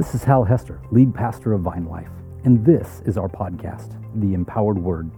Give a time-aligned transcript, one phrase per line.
[0.00, 2.08] This is Hal Hester, lead pastor of VineLife,
[2.44, 5.10] and this is our podcast, The Empowered Word.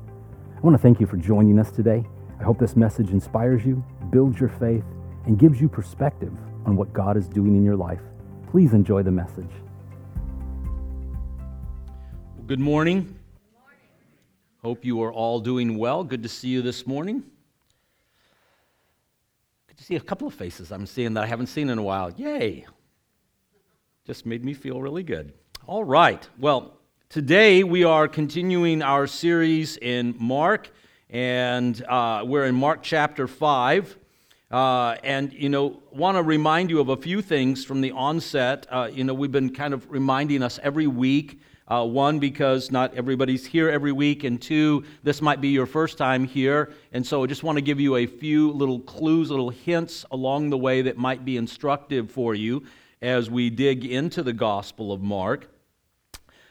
[0.56, 2.04] I want to thank you for joining us today.
[2.40, 4.82] I hope this message inspires you, builds your faith,
[5.26, 6.32] and gives you perspective
[6.66, 8.00] on what God is doing in your life.
[8.50, 9.52] Please enjoy the message.
[12.48, 13.16] Good morning.
[14.64, 16.02] Hope you are all doing well.
[16.02, 17.22] Good to see you this morning.
[19.68, 21.82] Good to see a couple of faces I'm seeing that I haven't seen in a
[21.84, 22.10] while.
[22.16, 22.66] Yay!
[24.04, 25.32] Just made me feel really good.
[25.64, 26.28] All right.
[26.36, 26.76] Well,
[27.08, 30.72] today we are continuing our series in Mark,
[31.08, 33.96] and uh, we're in Mark chapter 5.
[34.50, 38.66] Uh, and, you know, want to remind you of a few things from the onset.
[38.70, 42.92] Uh, you know, we've been kind of reminding us every week uh, one, because not
[42.94, 46.72] everybody's here every week, and two, this might be your first time here.
[46.92, 50.50] And so I just want to give you a few little clues, little hints along
[50.50, 52.64] the way that might be instructive for you
[53.02, 55.50] as we dig into the Gospel of Mark.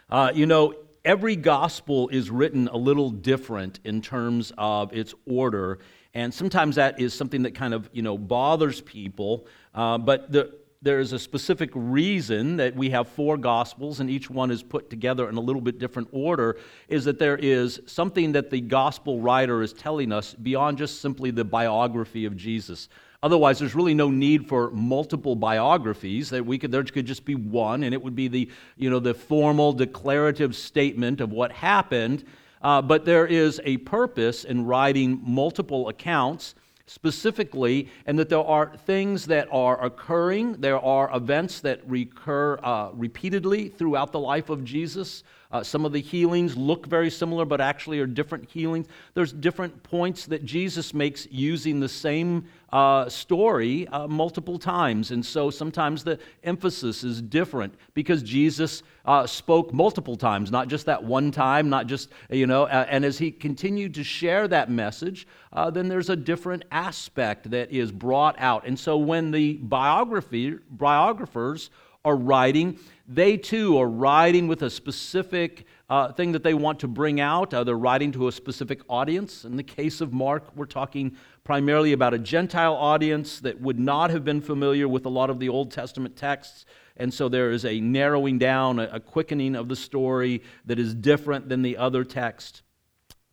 [0.10, 0.76] Uh, you know,
[1.06, 5.80] every gospel is written a little different in terms of its order.
[6.14, 9.48] And sometimes that is something that kind of, you know, bothers people.
[9.74, 14.52] Uh, but the, there's a specific reason that we have four gospels and each one
[14.52, 16.58] is put together in a little bit different order
[16.90, 21.30] is that there is something that the gospel writer is telling us beyond just simply
[21.30, 22.90] the biography of jesus
[23.24, 27.36] otherwise there's really no need for multiple biographies that we could there could just be
[27.36, 32.24] one and it would be the you know the formal declarative statement of what happened
[32.62, 36.56] uh, but there is a purpose in writing multiple accounts
[36.92, 42.90] specifically, and that there are things that are occurring, there are events that recur uh,
[42.94, 45.24] repeatedly throughout the life of Jesus.
[45.52, 48.88] Uh, some of the healings look very similar, but actually are different healings.
[49.14, 55.12] There's different points that Jesus makes using the same uh, story uh, multiple times.
[55.12, 60.86] And so sometimes the emphasis is different because Jesus uh, spoke multiple times, not just
[60.86, 65.28] that one time, not just, you know, and as he continued to share that message,
[65.52, 68.66] uh, then there's a different aspect that is brought out.
[68.66, 71.72] And so when the biography, biographers
[72.04, 72.80] are writing,
[73.14, 77.54] they too are writing with a specific uh, thing that they want to bring out.
[77.54, 79.44] Uh, they're writing to a specific audience.
[79.44, 84.10] In the case of Mark, we're talking primarily about a Gentile audience that would not
[84.10, 86.66] have been familiar with a lot of the Old Testament texts.
[86.96, 91.50] And so there is a narrowing down, a, quickening of the story that is different
[91.50, 92.62] than the other text.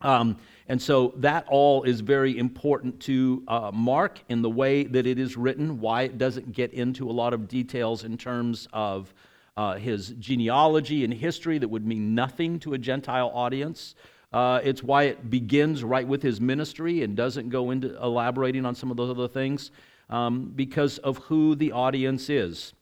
[0.01, 5.05] Um, and so that all is very important to uh, Mark in the way that
[5.05, 9.13] it is written, why it doesn't get into a lot of details in terms of
[9.59, 13.93] uh, his genealogy and history that would mean nothing to a Gentile audience.
[14.31, 18.73] Uh, it's why it begins right with his ministry and doesn't go into elaborating on
[18.73, 19.71] some of those other things
[20.09, 22.73] um, because of who the audience is.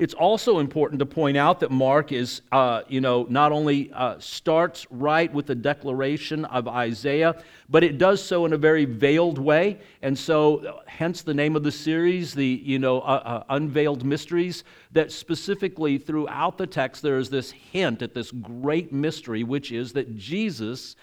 [0.00, 4.18] It's also important to point out that Mark is, uh, you know, not only uh,
[4.18, 9.38] starts right with the declaration of Isaiah, but it does so in a very veiled
[9.38, 9.78] way.
[10.00, 14.64] And so, hence the name of the series, the, you know, uh, uh Unveiled Mysteries,
[14.92, 19.92] that specifically throughout the text there is this hint at this great mystery, which is
[19.92, 20.96] that Jesus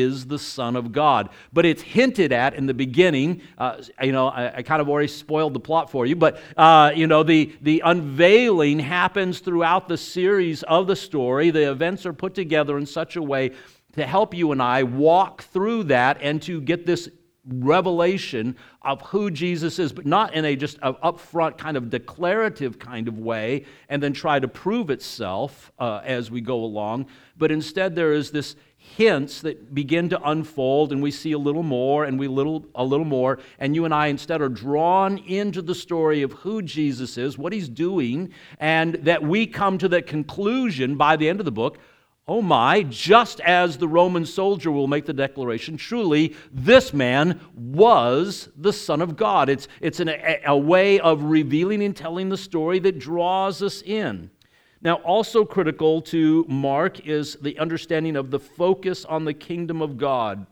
[0.00, 1.28] is the Son of God.
[1.52, 3.42] But it's hinted at in the beginning.
[3.58, 6.92] Uh, you know, I, I, kind of already spoiled the plot for you, but, uh,
[6.94, 11.50] you know, the, the unveiling happens throughout the series of the story.
[11.50, 13.52] The events are put together in such a way
[13.94, 17.08] to help you and I walk through that and to get this
[17.46, 22.78] revelation of who Jesus is, but not in a just a upfront kind of declarative
[22.78, 27.06] kind of way and then try to prove itself uh, as we go along.
[27.36, 28.56] But instead, there is this
[28.96, 32.84] hints that begin to unfold and we see a little more and we little a
[32.84, 37.16] little more and you and I instead are drawn into the story of who Jesus
[37.16, 41.46] is, what he's doing and that we come to that conclusion by the end of
[41.46, 41.78] the book
[42.28, 48.48] Oh my, just as the Roman soldier will make the declaration, truly, this man was
[48.56, 49.48] the Son of God.
[49.48, 53.82] It's, it's an, a, a way of revealing and telling the story that draws us
[53.82, 54.30] in.
[54.84, 59.96] Now, also critical to Mark is the understanding of the focus on the kingdom of
[59.96, 60.46] God.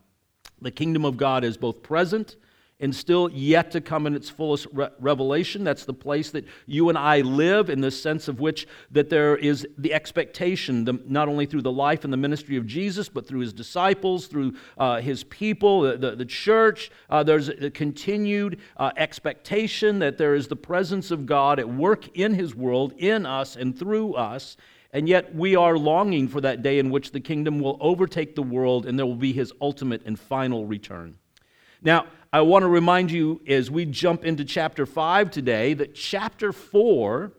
[0.62, 2.36] The kingdom of God is both present
[2.80, 5.62] and still yet to come in its fullest re- revelation.
[5.62, 9.36] That's the place that you and I live, in the sense of which that there
[9.36, 13.26] is the expectation, the, not only through the life and the ministry of Jesus, but
[13.26, 16.90] through his disciples, through uh, his people, the, the, the church.
[17.10, 22.08] Uh, there's a continued uh, expectation that there is the presence of God at work
[22.16, 24.56] in his world, in us, and through us.
[24.92, 28.42] And yet, we are longing for that day in which the kingdom will overtake the
[28.42, 31.16] world and there will be his ultimate and final return.
[31.82, 36.52] Now, I want to remind you as we jump into chapter 5 today that chapter
[36.52, 37.32] 4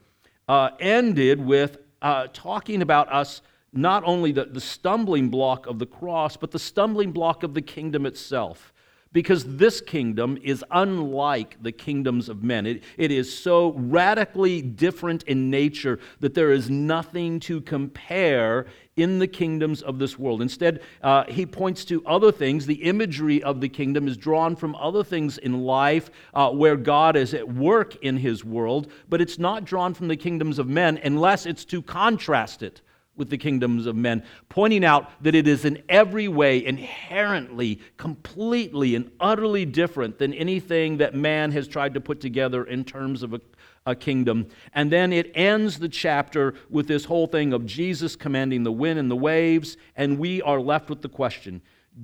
[0.47, 3.41] uh, ended with uh, talking about us
[3.71, 7.61] not only the, the stumbling block of the cross, but the stumbling block of the
[7.61, 8.73] kingdom itself
[9.13, 12.65] because this kingdom is unlike the kingdoms of men.
[12.65, 18.67] It, it is so radically different in nature that there is nothing to compare
[19.01, 20.41] in the kingdoms of this world.
[20.41, 22.65] Instead, uh, he points to other things.
[22.65, 27.15] The imagery of the kingdom is drawn from other things in life uh, where God
[27.15, 30.99] is at work in his world, but it's not drawn from the kingdoms of men
[31.03, 32.81] unless it's to contrast it
[33.17, 38.95] with the kingdoms of men, pointing out that it is in every way inherently, completely,
[38.95, 43.33] and utterly different than anything that man has tried to put together in terms of
[43.33, 43.41] a,
[43.85, 44.47] a kingdom.
[44.73, 48.99] And then it ends the chapter with this whole thing of Jesus commanding the wind
[48.99, 51.61] and the waves, and we are left with the question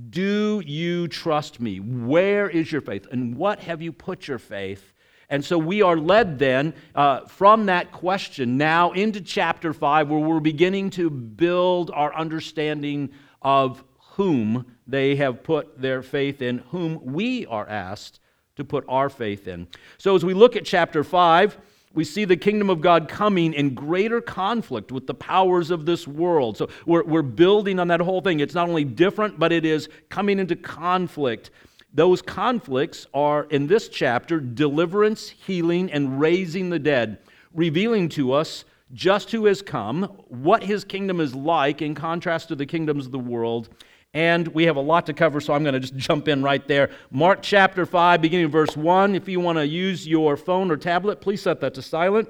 [0.09, 1.79] Do you trust me?
[1.79, 3.07] Where is your faith?
[3.11, 4.93] And what have you put your faith?
[5.29, 10.19] And so we are led then uh, from that question now into chapter 5, where
[10.19, 13.09] we're beginning to build our understanding
[13.41, 13.83] of
[14.13, 18.21] whom they have put their faith in, whom we are asked
[18.57, 19.67] to put our faith in.
[19.97, 21.57] So as we look at chapter 5,
[21.93, 26.07] we see the kingdom of God coming in greater conflict with the powers of this
[26.07, 26.57] world.
[26.57, 28.39] So we're, we're building on that whole thing.
[28.39, 31.49] It's not only different, but it is coming into conflict
[31.93, 37.17] those conflicts are in this chapter deliverance, healing, and raising the dead,
[37.53, 42.55] revealing to us just who has come, what his kingdom is like in contrast to
[42.55, 43.69] the kingdoms of the world.
[44.17, 46.67] And we have a lot to cover, so I'm going to just jump in right
[46.67, 46.89] there.
[47.11, 49.13] Mark chapter 5, beginning verse 1.
[49.13, 52.27] If you want to use your phone or tablet, please set that to silent.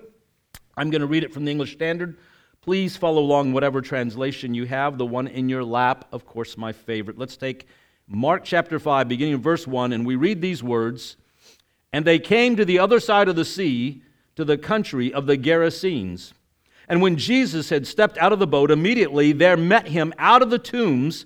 [0.75, 2.17] I'm going to read it from the English Standard.
[2.59, 6.73] Please follow along whatever translation you have, the one in your lap, of course, my
[6.73, 7.17] favorite.
[7.17, 7.67] Let's take
[8.05, 11.15] Mark chapter 5, beginning of verse 1, and we read these words
[11.93, 14.01] And they came to the other side of the sea,
[14.35, 16.33] to the country of the Gerasenes.
[16.89, 20.49] And when Jesus had stepped out of the boat, immediately there met him out of
[20.49, 21.25] the tombs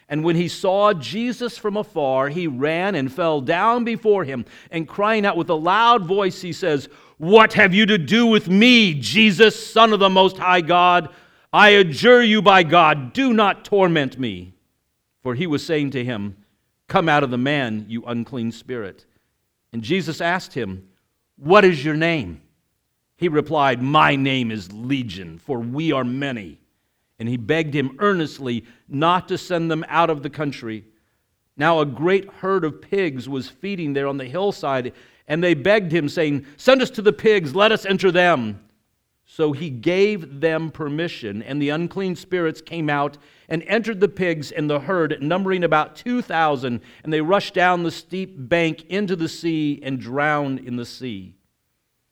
[0.11, 4.87] And when he saw Jesus from afar, he ran and fell down before him, and
[4.87, 6.87] crying out with a loud voice, he says,
[7.17, 11.09] What have you to do with me, Jesus, Son of the Most High God?
[11.51, 14.53] I adjure you by God, do not torment me.
[15.23, 16.37] For he was saying to him,
[16.87, 19.05] Come out of the man, you unclean spirit.
[19.73, 20.89] And Jesus asked him,
[21.41, 22.39] what is your name?
[23.17, 26.60] He replied, My name is Legion, for we are many.
[27.21, 30.85] And he begged him earnestly not to send them out of the country.
[31.55, 34.93] Now a great herd of pigs was feeding there on the hillside,
[35.27, 38.59] and they begged him, saying, Send us to the pigs, let us enter them.
[39.23, 44.51] So he gave them permission, and the unclean spirits came out and entered the pigs
[44.51, 49.29] and the herd, numbering about 2,000, and they rushed down the steep bank into the
[49.29, 51.35] sea and drowned in the sea.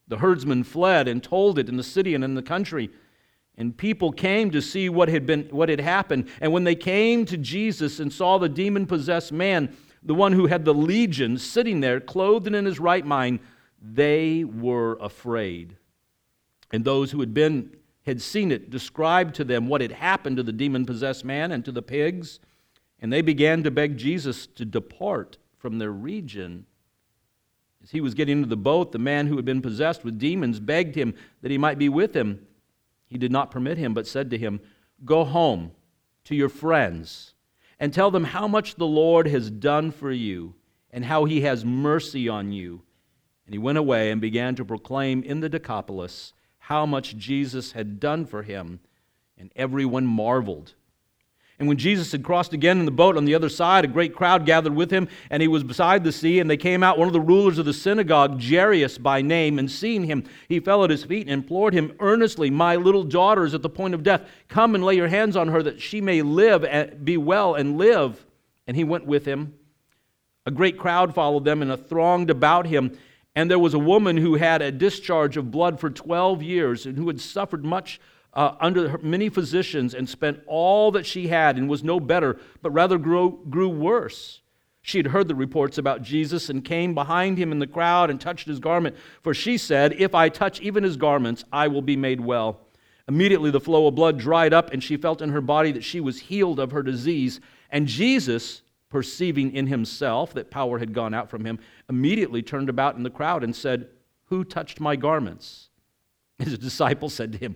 [0.08, 2.92] The herdsmen fled and told it in the city and in the country.
[3.60, 6.30] And people came to see what had, been, what had happened.
[6.42, 10.48] And when they came to Jesus and saw the demon possessed man, the one who
[10.48, 13.40] had the legion, sitting there, clothed and in his right mind,
[13.82, 15.76] they were afraid.
[16.72, 20.44] And those who had been had seen it, described to them what had happened to
[20.44, 22.40] the demon possessed man and to the pigs,
[23.00, 26.66] and they began to beg Jesus to depart from their region.
[27.84, 30.60] As he was getting into the boat, the man who had been possessed with demons
[30.60, 32.48] begged him that he might be with him.
[33.10, 34.62] He did not permit him, but said to him,
[35.04, 35.72] Go home
[36.26, 37.34] to your friends
[37.80, 40.54] and tell them how much the Lord has done for you
[40.92, 42.84] and how he has mercy on you.
[43.46, 48.00] And he went away and began to proclaim in the Decapolis how much Jesus had
[48.00, 48.80] done for him,
[49.38, 50.76] and everyone marveled.
[51.60, 54.16] And when Jesus had crossed again in the boat on the other side, a great
[54.16, 56.40] crowd gathered with him, and he was beside the sea.
[56.40, 59.70] And they came out, one of the rulers of the synagogue, Jairus by name, and
[59.70, 63.54] seeing him, he fell at his feet and implored him earnestly, My little daughter is
[63.54, 64.22] at the point of death.
[64.48, 67.78] Come and lay your hands on her that she may live and be well and
[67.78, 68.26] live.
[68.66, 69.54] And he went with him.
[70.46, 72.98] A great crowd followed them, and thronged about him.
[73.36, 76.98] And there was a woman who had a discharge of blood for 12 years and
[76.98, 78.00] who had suffered much
[78.34, 82.72] uh, under many physicians and spent all that she had and was no better, but
[82.72, 84.42] rather grew, grew worse.
[84.82, 88.20] She had heard the reports about Jesus and came behind him in the crowd and
[88.20, 91.98] touched his garment, for she said, If I touch even his garments, I will be
[91.98, 92.62] made well.
[93.08, 96.00] Immediately the flow of blood dried up, and she felt in her body that she
[96.00, 97.40] was healed of her disease.
[97.72, 101.60] And Jesus perceiving in himself that power had gone out from him,
[101.90, 103.88] immediately turned about in the crowd and said,
[104.26, 105.70] Who touched my garments?
[106.40, 107.56] His disciples said to him,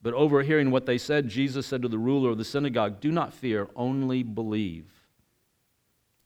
[0.00, 3.34] But overhearing what they said, Jesus said to the ruler of the synagogue, Do not
[3.34, 4.86] fear, only believe.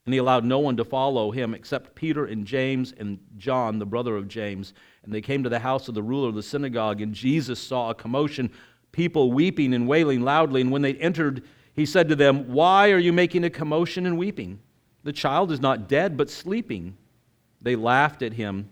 [0.04, 3.86] And he allowed no one to follow him except Peter and James and John, the
[3.86, 4.74] brother of James.
[5.04, 7.90] And they came to the house of the ruler of the synagogue, and Jesus saw
[7.90, 8.50] a commotion,
[8.90, 10.60] people weeping and wailing loudly.
[10.60, 14.18] And when they entered, he said to them, Why are you making a commotion and
[14.18, 14.58] weeping?
[15.04, 16.96] The child is not dead, but sleeping.
[17.60, 18.70] They laughed at him.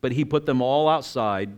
[0.00, 1.50] But he put them all outside,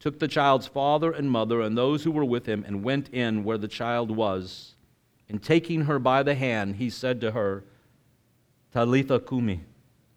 [0.00, 3.44] took the child's father and mother and those who were with him, and went in
[3.44, 4.74] where the child was.
[5.28, 7.64] And taking her by the hand, he said to her,
[8.72, 9.62] Talitha cumi,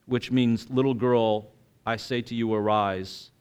[0.05, 1.47] which means, Little girl,
[1.85, 3.31] I say to you, arise.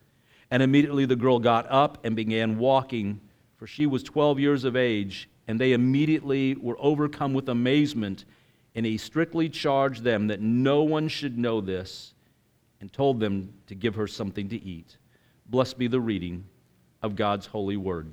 [0.51, 3.21] And immediately the girl got up and began walking,
[3.57, 5.29] for she was 12 years of age.
[5.49, 8.25] And they immediately were overcome with amazement.
[8.75, 12.15] And he strictly charged them that no one should know this,
[12.81, 14.98] and told them to give her something to eat.
[15.49, 16.45] Blessed be the reading
[17.03, 18.13] of God's holy word.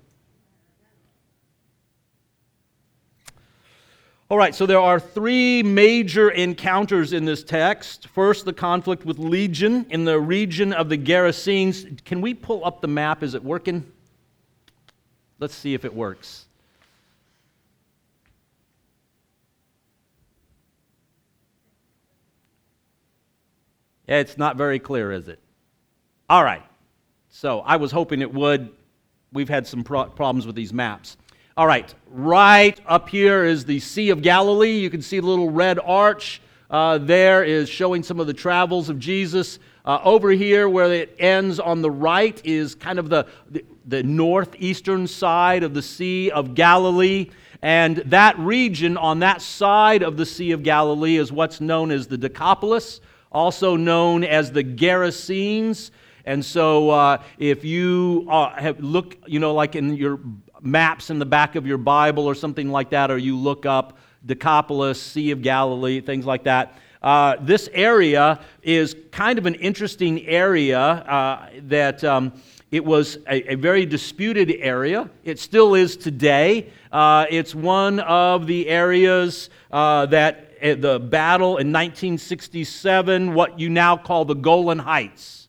[4.27, 8.07] All right, so there are three major encounters in this text.
[8.07, 12.03] First, the conflict with Legion in the region of the Gerasenes.
[12.05, 13.21] Can we pull up the map?
[13.21, 13.85] Is it working?
[15.37, 16.45] Let's see if it works.
[24.07, 25.39] Yeah, it's not very clear, is it?
[26.29, 26.63] All right.
[27.37, 28.71] So I was hoping it would.
[29.33, 31.17] We've had some pro- problems with these maps.
[31.57, 34.77] All right, right up here is the Sea of Galilee.
[34.77, 38.87] You can see the little red arch uh, there is showing some of the travels
[38.87, 39.59] of Jesus.
[39.83, 44.01] Uh, over here, where it ends on the right, is kind of the, the, the
[44.01, 47.29] northeastern side of the Sea of Galilee.
[47.61, 52.07] And that region on that side of the Sea of Galilee is what's known as
[52.07, 55.91] the Decapolis, also known as the Gerasenes.
[56.25, 60.19] And so, uh, if you uh, look, you know, like in your
[60.61, 63.97] maps in the back of your Bible or something like that, or you look up
[64.25, 66.77] Decapolis, Sea of Galilee, things like that.
[67.01, 72.33] Uh, this area is kind of an interesting area uh, that um,
[72.71, 75.07] it was a, a, very disputed area.
[75.23, 76.71] It still is today.
[76.91, 83.69] Uh, it's one of the areas uh, that uh, the battle in 1967, what you
[83.69, 85.44] now call the Golan Heights.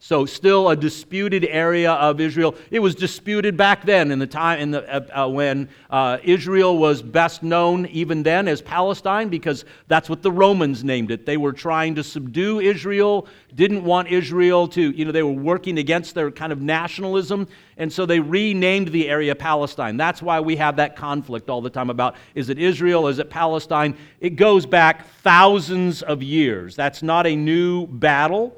[0.00, 2.54] So, still a disputed area of Israel.
[2.70, 6.78] It was disputed back then in the time in the, uh, uh, when uh, Israel
[6.78, 11.26] was best known, even then, as Palestine, because that's what the Romans named it.
[11.26, 13.26] They were trying to subdue Israel,
[13.56, 17.92] didn't want Israel to, you know, they were working against their kind of nationalism, and
[17.92, 19.96] so they renamed the area Palestine.
[19.96, 23.30] That's why we have that conflict all the time about is it Israel, is it
[23.30, 23.96] Palestine?
[24.20, 26.76] It goes back thousands of years.
[26.76, 28.54] That's not a new battle.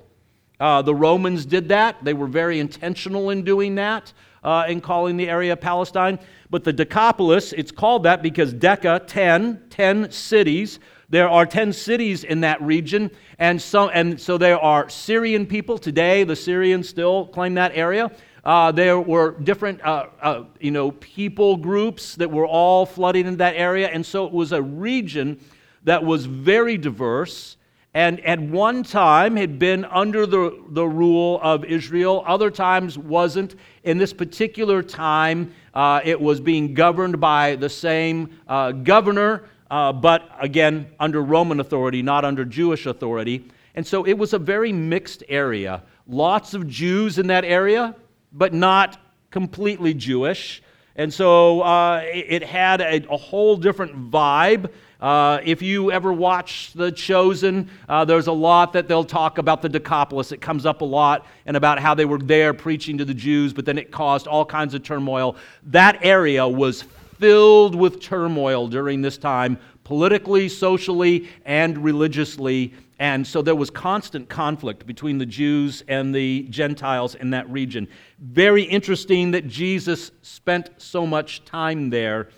[0.60, 1.96] Uh, the Romans did that.
[2.04, 4.12] They were very intentional in doing that,
[4.44, 6.18] uh, in calling the area Palestine.
[6.50, 10.78] But the Decapolis, it's called that because Deca, 10, 10 cities.
[11.08, 15.76] There are 10 cities in that region, and so, and so there are Syrian people.
[15.76, 18.12] Today, the Syrians still claim that area.
[18.44, 23.38] Uh, there were different uh, uh, you know, people groups that were all flooding into
[23.38, 25.40] that area, and so it was a region
[25.84, 27.56] that was very diverse
[27.94, 33.56] and at one time had been under the, the rule of Israel, other times wasn't.
[33.82, 39.92] In this particular time, uh, it was being governed by the same uh, governor, uh,
[39.92, 43.48] but again, under Roman authority, not under Jewish authority.
[43.74, 45.82] And so it was a very mixed area.
[46.06, 47.96] Lots of Jews in that area,
[48.32, 50.62] but not completely Jewish.
[51.00, 56.72] And so uh, it had a, a whole different vibe uh, if you ever watch
[56.74, 60.30] The Chosen, uh, there's a lot that they'll talk about the Decapolis.
[60.30, 63.54] It comes up a lot and about how they were there preaching to the Jews,
[63.54, 65.36] but then it caused all kinds of turmoil.
[65.64, 66.82] That area was
[67.18, 72.74] filled with turmoil during this time, politically, socially, and religiously.
[73.00, 77.88] And so there was constant conflict between the Jews and the Gentiles in that region.
[78.18, 82.28] Very interesting that Jesus spent so much time there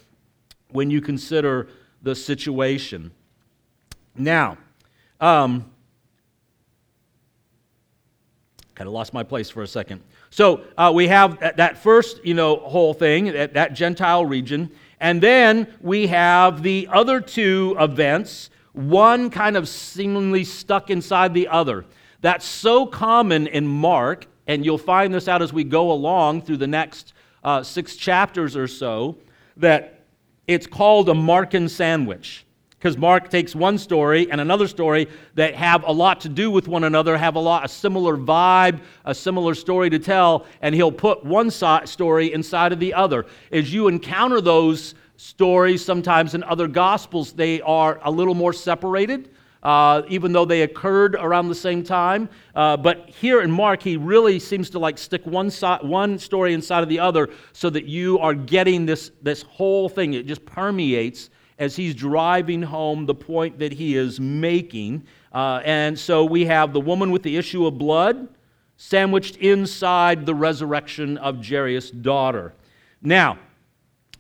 [0.71, 1.69] when you consider
[2.01, 3.11] the situation.
[4.15, 4.57] Now,
[5.21, 5.69] um,
[8.77, 10.01] kind of lost my place for a second.
[10.31, 14.71] So uh, we have that, that, first, you know, whole thing, that, that Gentile region,
[15.01, 21.49] and then we have the other two events, one kind of seemingly stuck inside the
[21.49, 21.85] other.
[22.21, 26.59] That's so common in Mark, and you'll find this out as we go along through
[26.59, 27.13] the next
[27.45, 29.17] uh, six chapters or so,
[29.57, 30.05] that
[30.47, 32.45] it's called a Markan sandwich
[32.83, 36.67] because Mark takes one story and another story that have a lot to do with
[36.67, 40.91] one another, have a lot a similar vibe, a similar story to tell, and he'll
[40.91, 43.25] put one story inside of the other.
[43.53, 49.31] As you encounter those stories sometimes in other gospels, they are a little more separated.
[49.63, 52.29] Uh, even though they occurred around the same time.
[52.57, 56.53] Uh, but here in Mark, he really seems to like stick one, so- one story
[56.53, 60.15] inside of the other so that you are getting this, this whole thing.
[60.15, 65.05] It just permeates as he's driving home the point that he is making.
[65.33, 68.27] Uh, and so we have the woman with the issue of blood
[68.77, 72.53] sandwiched inside the resurrection of Jairus' daughter.
[73.01, 73.39] Now,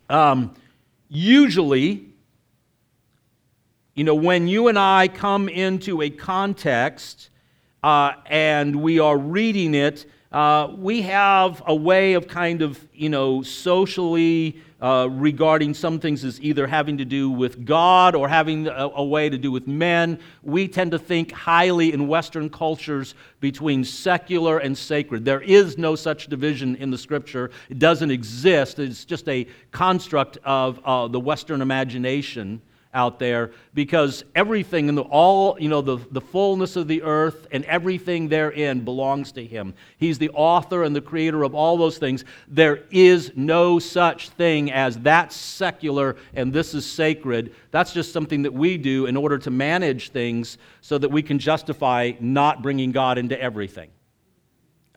[0.08, 0.54] um,
[1.12, 2.06] usually,
[3.94, 7.28] you know, when you and I come into a context
[7.82, 13.10] uh, and we are reading it, uh, we have a way of kind of, you
[13.10, 18.66] know, socially uh, regarding some things as either having to do with God or having
[18.66, 20.18] a, a, way to do with men.
[20.42, 25.24] We tend to think highly in Western cultures between secular and sacred.
[25.24, 28.80] There is no such division in the scripture, it doesn't exist.
[28.80, 32.60] It's just a construct of uh, the Western imagination
[32.94, 37.46] out there because everything in the all you know the, the fullness of the earth
[37.50, 39.74] and everything therein belongs to him.
[39.96, 42.24] He's the author and the creator of all those things.
[42.48, 47.54] There is no such thing as that's secular and this is sacred.
[47.70, 51.38] That's just something that we do in order to manage things so that we can
[51.38, 53.90] justify not bringing god into everything.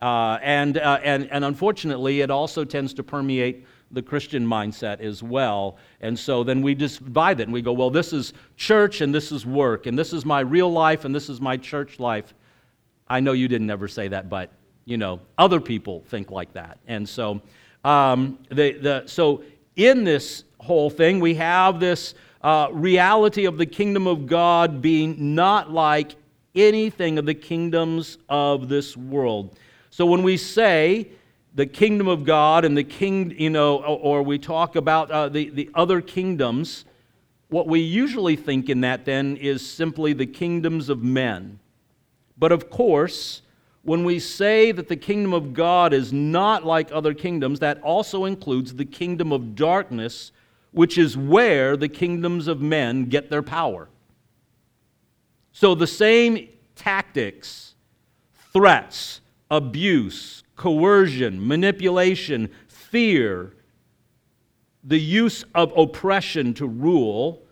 [0.02, 5.22] Uh, and, uh, and, and unfortunately it also tends to permeate the Christian mindset as
[5.22, 5.76] well.
[6.00, 9.14] And so then we just divide it and we go, well, this is church and
[9.14, 12.34] this is work, and this is my real life and this is my church life.
[13.08, 14.50] I know you didn't ever say that, but
[14.84, 16.78] you know, other people think like that.
[16.86, 17.40] And so,
[17.84, 19.42] um, the, the, so
[19.76, 25.34] in this whole thing, we have this uh, reality of the kingdom of God being
[25.34, 26.14] not like
[26.54, 29.58] anything of the kingdoms of this world.
[29.90, 31.10] So when we say
[31.56, 35.48] the kingdom of God and the king, you know, or we talk about uh, the,
[35.48, 36.84] the other kingdoms,
[37.48, 41.58] what we usually think in that then is simply the kingdoms of men.
[42.36, 43.40] But of course,
[43.82, 48.26] when we say that the kingdom of God is not like other kingdoms, that also
[48.26, 50.32] includes the kingdom of darkness,
[50.72, 53.88] which is where the kingdoms of men get their power.
[55.52, 57.74] So the same tactics,
[58.52, 63.52] threats, abuse, coercion, manipulation, fear,
[64.82, 67.42] the use of oppression to rule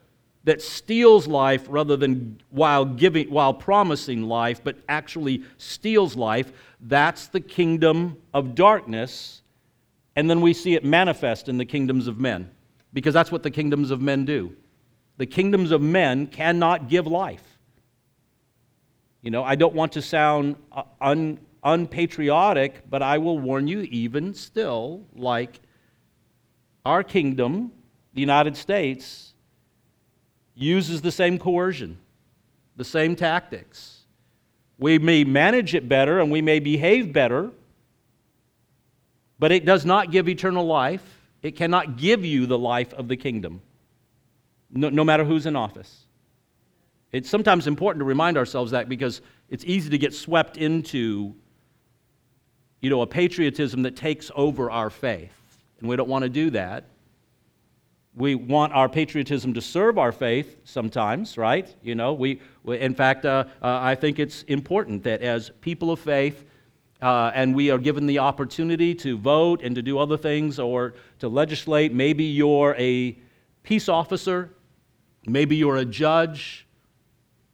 [0.45, 7.29] that steals life rather than while giving while promising life but actually steals life that's
[7.29, 9.43] the kingdom of darkness.
[10.17, 12.51] And then we see it manifest in the kingdoms of men
[12.93, 14.55] because that's what the kingdoms of men do.
[15.17, 17.59] The kingdoms of men cannot give life.
[19.23, 23.81] You know i don't want to sound uh, un, unpatriotic, but I will warn you,
[23.81, 25.61] even still, like
[26.85, 27.73] our kingdom,
[28.13, 29.33] the United States,
[30.55, 31.99] uses the same coercion,
[32.77, 34.03] the same tactics.
[34.79, 37.51] We may manage it better and we may behave better,
[39.39, 41.03] but it does not give eternal life.
[41.43, 43.61] It cannot give you the life of the kingdom,
[44.71, 46.05] no, no matter who's in office.
[47.13, 51.35] It's sometimes important to remind ourselves that because it's easy to get swept into
[52.85, 55.33] you know, a patriotism that takes over our faith.
[55.81, 56.85] And we don't want to do that.
[58.15, 61.75] We want our patriotism to serve our faith sometimes, right?
[61.83, 65.93] You know, we, we in fact, uh, uh, I think it's important that as people
[65.93, 66.45] of faith,
[67.01, 70.93] uh, and we are given the opportunity to vote and to do other things or
[71.21, 71.91] to legislate.
[71.91, 73.17] Maybe you're a
[73.63, 74.51] peace officer,
[75.27, 76.67] maybe you're a judge,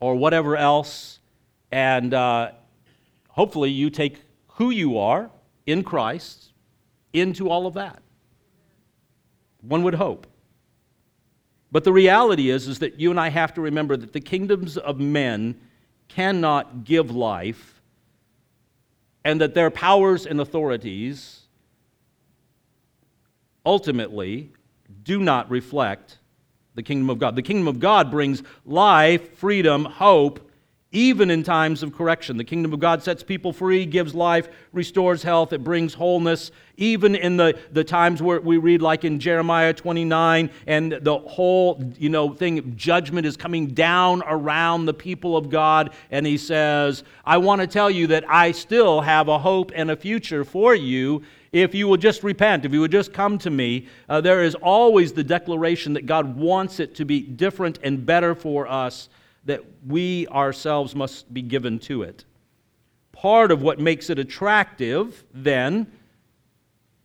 [0.00, 1.20] or whatever else,
[1.70, 2.50] and uh,
[3.28, 4.18] hopefully you take
[4.60, 5.30] who you are
[5.64, 6.52] in Christ
[7.14, 8.02] into all of that.
[9.62, 10.26] One would hope.
[11.72, 14.76] But the reality is, is that you and I have to remember that the kingdoms
[14.76, 15.58] of men
[16.08, 17.80] cannot give life,
[19.24, 21.40] and that their powers and authorities
[23.64, 24.52] ultimately
[25.04, 26.18] do not reflect
[26.74, 27.34] the kingdom of God.
[27.34, 30.49] The kingdom of God brings life, freedom, hope,
[30.92, 32.36] even in times of correction.
[32.36, 37.14] The kingdom of God sets people free, gives life, restores health, it brings wholeness, even
[37.14, 42.08] in the, the times where we read, like in Jeremiah 29, and the whole you
[42.08, 47.38] know thing, judgment is coming down around the people of God, and he says, I
[47.38, 51.22] want to tell you that I still have a hope and a future for you
[51.52, 54.54] if you will just repent, if you would just come to me, uh, there is
[54.54, 59.08] always the declaration that God wants it to be different and better for us
[59.44, 62.24] that we ourselves must be given to it.
[63.12, 65.90] Part of what makes it attractive, then,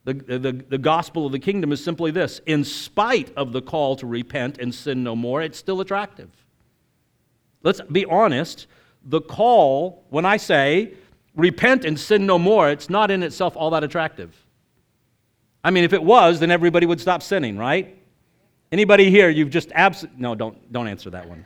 [0.03, 3.95] the, the, the gospel of the kingdom is simply this in spite of the call
[3.97, 6.29] to repent and sin no more, it's still attractive.
[7.63, 8.67] Let's be honest.
[9.03, 10.93] The call, when I say
[11.35, 14.35] repent and sin no more, it's not in itself all that attractive.
[15.63, 17.97] I mean, if it was, then everybody would stop sinning, right?
[18.71, 21.45] Anybody here, you've just absolutely, no, don't, don't answer that one.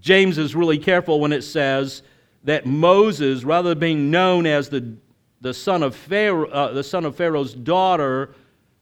[0.00, 2.02] James is really careful when it says
[2.44, 4.96] that Moses, rather than being known as the,
[5.40, 8.34] the, son, of Pharaoh, uh, the son of Pharaoh's daughter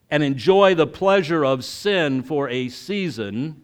[0.09, 3.61] and enjoy the pleasure of sin for a season,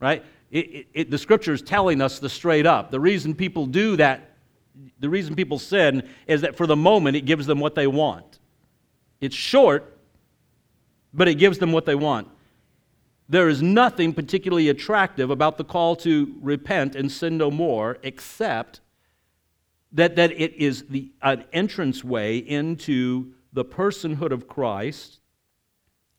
[0.00, 0.24] right?
[0.50, 2.90] It, it, it, the scripture is telling us the straight up.
[2.90, 4.32] The reason people do that,
[5.00, 8.38] the reason people sin, is that for the moment it gives them what they want.
[9.20, 9.98] It's short,
[11.12, 12.28] but it gives them what they want.
[13.34, 18.80] There is nothing particularly attractive about the call to repent and sin no more, except
[19.90, 25.18] that, that it is the, an entranceway into the personhood of Christ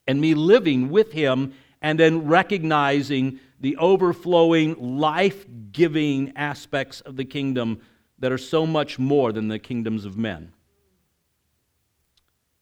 [0.06, 7.24] and me living with Him and then recognizing the overflowing, life giving aspects of the
[7.24, 7.80] kingdom
[8.20, 10.52] that are so much more than the kingdoms of men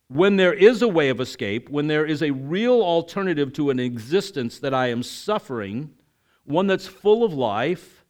[0.07, 3.79] when there is a way of escape, when there is a real alternative to an
[3.79, 5.91] existence that I am suffering,
[6.45, 8.05] one that's full of life,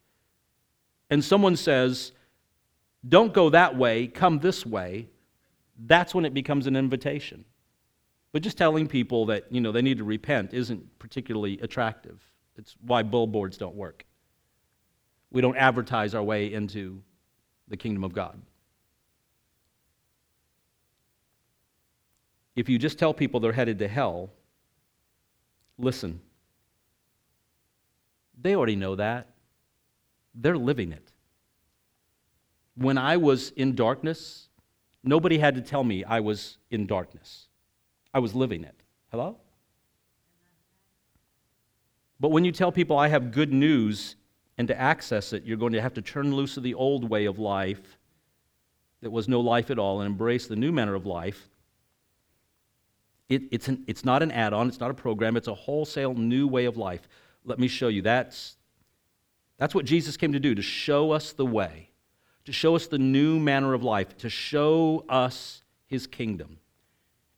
[1.09, 2.11] and someone says,
[3.07, 5.09] Don't go that way, come this way,
[5.77, 7.45] that's when it becomes an invitation.
[8.31, 12.19] But just telling people that you know they need to repent isn't particularly attractive.
[12.57, 14.05] It's why billboards don't work.
[15.31, 17.01] We don't advertise our way into
[17.67, 18.41] the kingdom of God.
[22.55, 24.29] If you just tell people they're headed to hell,
[25.77, 26.21] listen,
[28.39, 29.29] they already know that.
[30.35, 31.11] They're living it.
[32.75, 34.49] When I was in darkness,
[35.03, 37.47] nobody had to tell me I was in darkness.
[38.13, 38.75] I was living it.
[39.11, 39.37] Hello?
[42.19, 44.15] But when you tell people I have good news
[44.57, 47.25] and to access it, you're going to have to turn loose of the old way
[47.25, 47.97] of life
[49.01, 51.49] that was no life at all and embrace the new manner of life
[53.35, 56.13] it, it's, an, it's not an add on, it's not a program, it's a wholesale
[56.13, 57.07] new way of life.
[57.45, 58.01] Let me show you.
[58.01, 58.57] That's,
[59.57, 61.89] that's what Jesus came to do, to show us the way,
[62.45, 66.57] to show us the new manner of life, to show us his kingdom.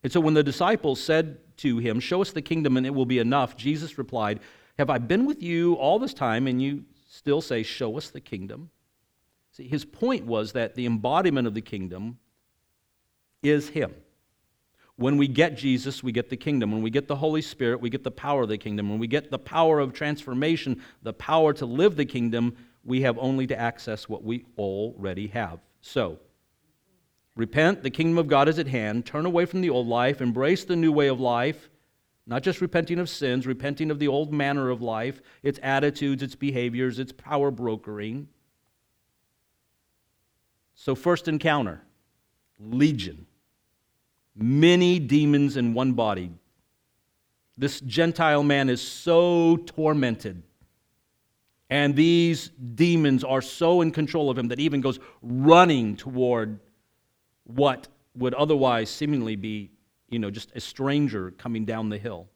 [0.03, 3.05] And so when the disciples said to him, Show us the kingdom and it will
[3.05, 4.39] be enough, Jesus replied,
[4.77, 8.21] Have I been with you all this time and you still say, Show us the
[8.21, 8.69] kingdom?
[9.51, 12.19] See, his point was that the embodiment of the kingdom
[13.41, 13.93] is him.
[14.97, 16.71] When we get Jesus, we get the kingdom.
[16.71, 18.89] When we get the Holy Spirit, we get the power of the kingdom.
[18.89, 22.55] When we get the power of transformation, the power to live the kingdom,
[22.85, 25.59] we have only to access what we already have.
[25.81, 26.19] So,
[27.35, 29.05] repent, the kingdom of God is at hand.
[29.05, 31.69] Turn away from the old life, embrace the new way of life.
[32.27, 36.35] Not just repenting of sins, repenting of the old manner of life, its attitudes, its
[36.35, 38.29] behaviors, its power brokering.
[40.73, 41.81] So, first encounter
[42.57, 43.27] legion
[44.35, 46.31] many demons in one body.
[47.57, 50.43] This Gentile man is so tormented.
[51.69, 56.59] And these demons are so in control of him that he even goes running toward
[57.45, 59.71] what would otherwise seemingly be,
[60.09, 62.27] you know, just a stranger coming down the hill.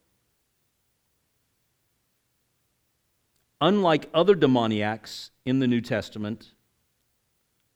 [3.60, 6.54] Unlike other demoniacs in the New Testament,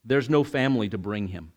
[0.04, 1.53] there's no family to bring him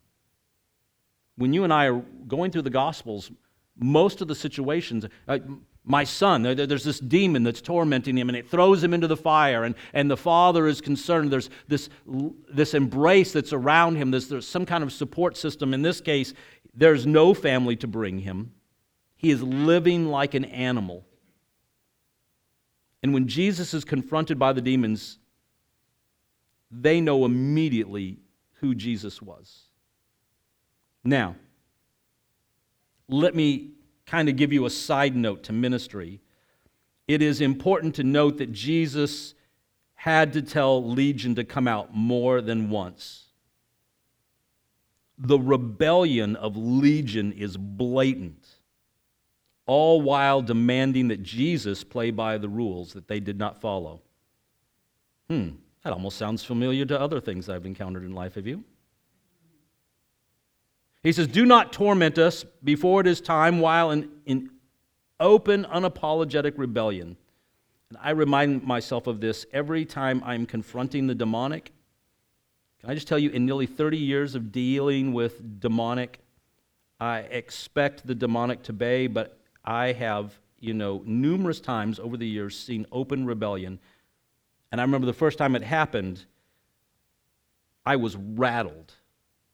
[1.38, 3.30] when you and I are going through the Gospels,
[3.76, 5.38] most of the situations, uh,
[5.84, 9.64] my son, there's this demon that's tormenting him, and it throws him into the fire,
[9.64, 11.30] and, and the father is concerned.
[11.30, 11.88] There's this,
[12.52, 15.72] this embrace that's around him, there's, there's some kind of support system.
[15.72, 16.34] In this case,
[16.74, 18.52] there's no family to bring him.
[19.16, 21.06] He is living like an animal.
[23.02, 25.18] And when Jesus is confronted by the demons,
[26.70, 28.18] they know immediately
[28.60, 29.67] who Jesus was.
[31.08, 31.36] Now,
[33.08, 33.70] let me
[34.04, 36.20] kind of give you a side note to ministry,
[37.06, 39.32] it is important to note that Jesus
[39.94, 43.24] had to tell Legion to come out more than once.
[45.16, 48.46] The rebellion of Legion is blatant,
[49.64, 54.02] all while demanding that Jesus play by the rules that they did not follow.
[55.28, 55.48] Hmm,
[55.84, 58.34] that almost sounds familiar to other things I've encountered in life.
[58.34, 58.62] Have you?
[61.02, 64.50] He says, Do not torment us before it is time while in, in
[65.20, 67.16] open, unapologetic rebellion.
[67.90, 71.72] And I remind myself of this every time I'm confronting the demonic.
[72.80, 76.20] Can I just tell you, in nearly 30 years of dealing with demonic,
[77.00, 82.26] I expect the demonic to obey, but I have, you know, numerous times over the
[82.26, 83.78] years seen open rebellion.
[84.70, 86.24] And I remember the first time it happened,
[87.86, 88.92] I was rattled.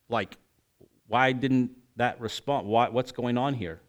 [0.09, 0.37] Like,
[1.07, 2.67] why didn't that respond?
[2.67, 3.81] Why, what's going on here?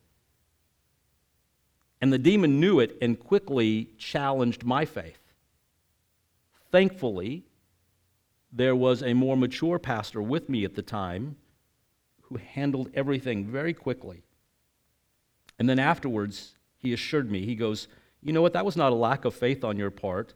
[2.01, 5.19] And the demon knew it and quickly challenged my faith.
[6.71, 7.45] Thankfully,
[8.51, 11.37] there was a more mature pastor with me at the time
[12.23, 14.23] who handled everything very quickly.
[15.57, 17.87] And then afterwards, he assured me, he goes,
[18.21, 18.53] You know what?
[18.53, 20.33] That was not a lack of faith on your part.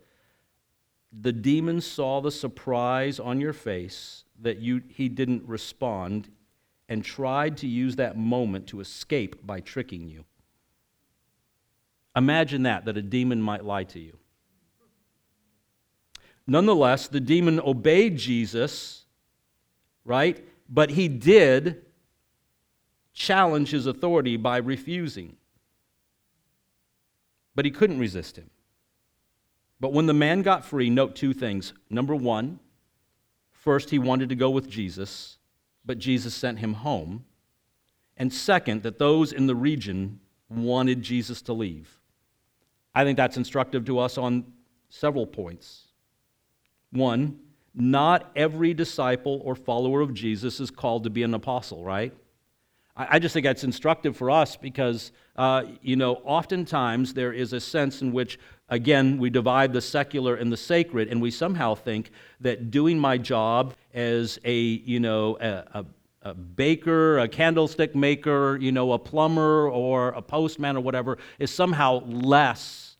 [1.11, 6.29] The demon saw the surprise on your face that you, he didn't respond
[6.89, 10.25] and tried to use that moment to escape by tricking you.
[12.15, 14.17] Imagine that, that a demon might lie to you.
[16.47, 19.05] Nonetheless, the demon obeyed Jesus,
[20.03, 20.43] right?
[20.67, 21.85] But he did
[23.13, 25.35] challenge his authority by refusing.
[27.53, 28.49] But he couldn't resist him.
[29.79, 31.73] But when the man got free, note two things.
[31.89, 32.59] Number one,
[33.51, 35.38] first, he wanted to go with Jesus,
[35.89, 37.25] but Jesus sent him home.
[38.15, 41.99] And second, that those in the region wanted Jesus to leave.
[42.93, 44.45] I think that's instructive to us on
[44.89, 45.87] several points.
[46.91, 47.39] One,
[47.73, 52.13] not every disciple or follower of Jesus is called to be an apostle, right?
[52.95, 57.59] I just think that's instructive for us because, uh, you know, oftentimes there is a
[57.59, 62.11] sense in which, again, we divide the secular and the sacred, and we somehow think
[62.41, 65.85] that doing my job as a, you know, a, a
[66.21, 71.49] a baker, a candlestick maker, you know, a plumber or a postman or whatever is
[71.49, 72.97] somehow less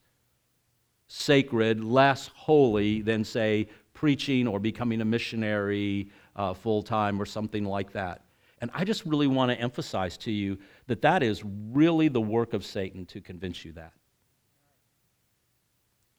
[1.06, 7.64] sacred, less holy than, say, preaching or becoming a missionary uh, full time or something
[7.64, 8.24] like that.
[8.62, 12.54] And I just really want to emphasize to you that that is really the work
[12.54, 13.92] of Satan to convince you that.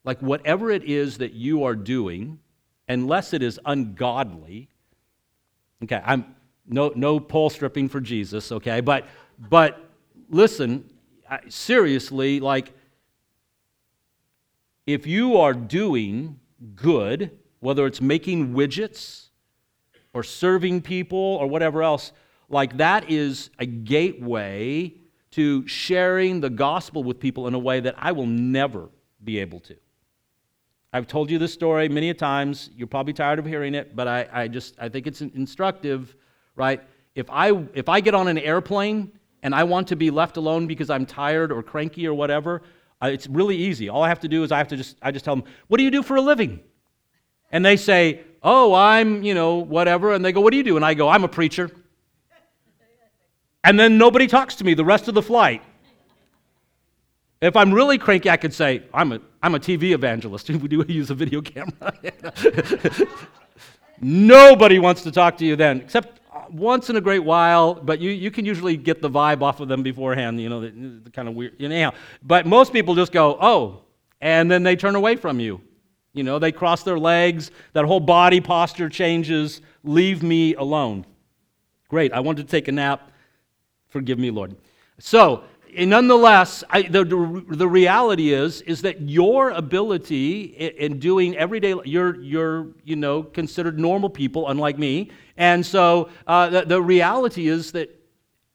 [0.03, 2.39] Like, whatever it is that you are doing,
[2.87, 4.69] unless it is ungodly,
[5.83, 6.35] okay, I'm
[6.67, 8.81] no, no pole stripping for Jesus, okay?
[8.81, 9.89] But, but
[10.29, 10.89] listen,
[11.49, 12.73] seriously, like,
[14.85, 16.39] if you are doing
[16.75, 19.27] good, whether it's making widgets
[20.13, 22.11] or serving people or whatever else,
[22.49, 24.93] like that is a gateway
[25.31, 28.89] to sharing the gospel with people in a way that I will never
[29.23, 29.75] be able to.
[30.93, 32.69] I've told you this story many a times.
[32.75, 36.15] You're probably tired of hearing it, but I, I just I think it's instructive
[36.55, 36.81] right?
[37.15, 39.11] If I, if I get on an airplane
[39.43, 42.61] and I want to be left alone because I'm tired or cranky or whatever,
[43.01, 43.89] it's really easy.
[43.89, 45.77] All I have to do is I have to just, I just tell them, what
[45.77, 46.61] do you do for a living?
[47.51, 50.13] And they say, oh, I'm, you know, whatever.
[50.13, 50.75] And they go, what do you do?
[50.75, 51.71] And I go, I'm a preacher.
[53.63, 55.61] And then nobody talks to me the rest of the flight.
[57.41, 60.49] If I'm really cranky, I could say, I'm a, I'm a TV evangelist.
[60.61, 61.93] We do use a video camera.
[64.01, 67.99] Nobody wants to talk to you then, except uh, once in a great while, but
[67.99, 70.69] you, you can usually get the vibe off of them beforehand, you know, the,
[71.03, 71.91] the kind of weird, anyhow.
[72.21, 73.83] But most people just go, oh,
[74.21, 75.61] and then they turn away from you.
[76.13, 81.05] You know, they cross their legs, that whole body posture changes, leave me alone.
[81.89, 83.11] Great, I want to take a nap.
[83.89, 84.55] Forgive me, Lord.
[84.99, 85.43] So,
[85.77, 92.19] nonetheless, I, the, the reality is, is that your ability in, in doing everyday, you're,
[92.21, 95.11] you're, you know, considered normal people, unlike me.
[95.37, 97.97] And so uh, the, the reality is that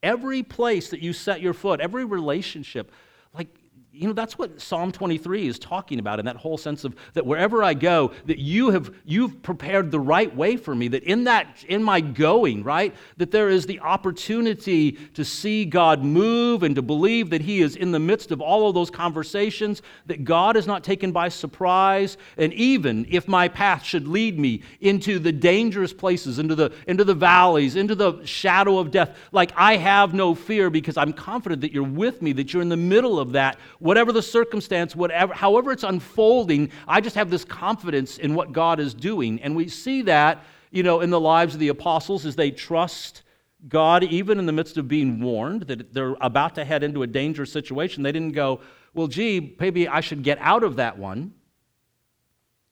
[0.02, 2.92] every place that you set your foot, every relationship,
[3.34, 3.48] like
[3.96, 7.24] you know that's what psalm 23 is talking about in that whole sense of that
[7.24, 11.24] wherever i go that you have you've prepared the right way for me that in
[11.24, 16.74] that in my going right that there is the opportunity to see god move and
[16.74, 20.56] to believe that he is in the midst of all of those conversations that god
[20.56, 22.16] is not taken by surprise.
[22.36, 27.04] And even if my path should lead me into the dangerous places into the into
[27.04, 31.60] the valleys into the shadow of death like i have no fear because i'm confident
[31.60, 35.32] that you're with me that you're in the middle of that whatever the circumstance, whatever,
[35.32, 39.40] however it's unfolding, I just have this confidence in what God is doing.
[39.40, 43.22] And we see that, you know, in the lives of the apostles as they trust
[43.68, 47.06] God, even in the midst of being warned that they're about to head into a
[47.06, 48.02] dangerous situation.
[48.02, 48.60] They didn't go,
[48.92, 51.32] well, gee, maybe I should get out of that one.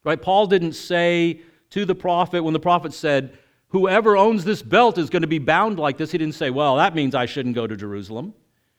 [0.05, 0.21] Right?
[0.21, 5.11] Paul didn't say to the prophet, when the prophet said, Whoever owns this belt is
[5.11, 7.67] going to be bound like this, he didn't say, Well, that means I shouldn't go
[7.67, 8.33] to Jerusalem.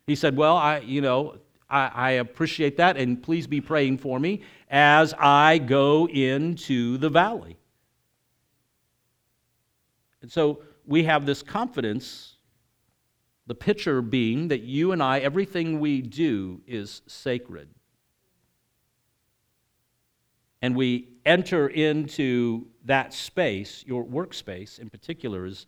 [0.08, 1.38] He said, Well, I, you know,
[1.76, 7.10] I, I appreciate that, and please be praying for me as I go into the
[7.10, 7.58] valley.
[10.22, 12.38] And so we have this confidence,
[13.46, 17.68] the picture being that you and I, everything we do is sacred.
[20.62, 25.66] And we enter into that space, your workspace in particular, is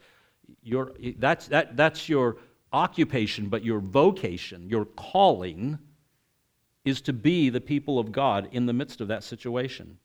[0.63, 2.37] your, that's, that, that's your
[2.71, 5.77] occupation, but your vocation, your calling
[6.88, 9.97] is to be the people of God in the midst of that situation.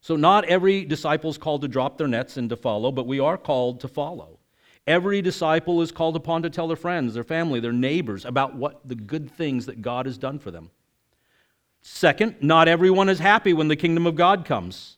[0.00, 3.20] So, not every disciple is called to drop their nets and to follow, but we
[3.20, 4.38] are called to follow.
[4.86, 8.80] Every disciple is called upon to tell their friends, their family, their neighbors about what
[8.86, 10.70] the good things that God has done for them.
[11.82, 14.96] Second, not everyone is happy when the kingdom of God comes.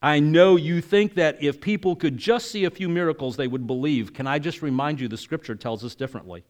[0.00, 3.66] I know you think that if people could just see a few miracles, they would
[3.66, 4.14] believe.
[4.14, 6.44] Can I just remind you the scripture tells us differently?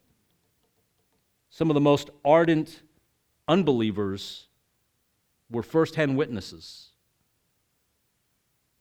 [1.49, 2.81] Some of the most ardent
[3.47, 4.47] unbelievers
[5.49, 6.89] were firsthand witnesses.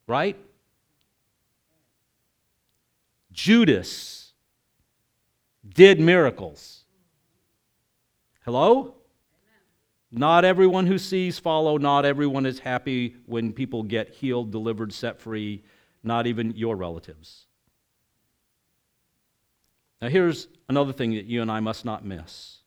[0.07, 0.37] Right?
[3.33, 4.33] Judas
[5.69, 6.85] did miracles.
[8.45, 8.95] Hello?
[10.11, 11.77] Not everyone who sees follow.
[11.77, 15.63] Not everyone is happy when people get healed, delivered, set free.
[16.03, 17.47] Not even your relatives.
[20.01, 22.58] Now, here's another thing that you and I must not miss.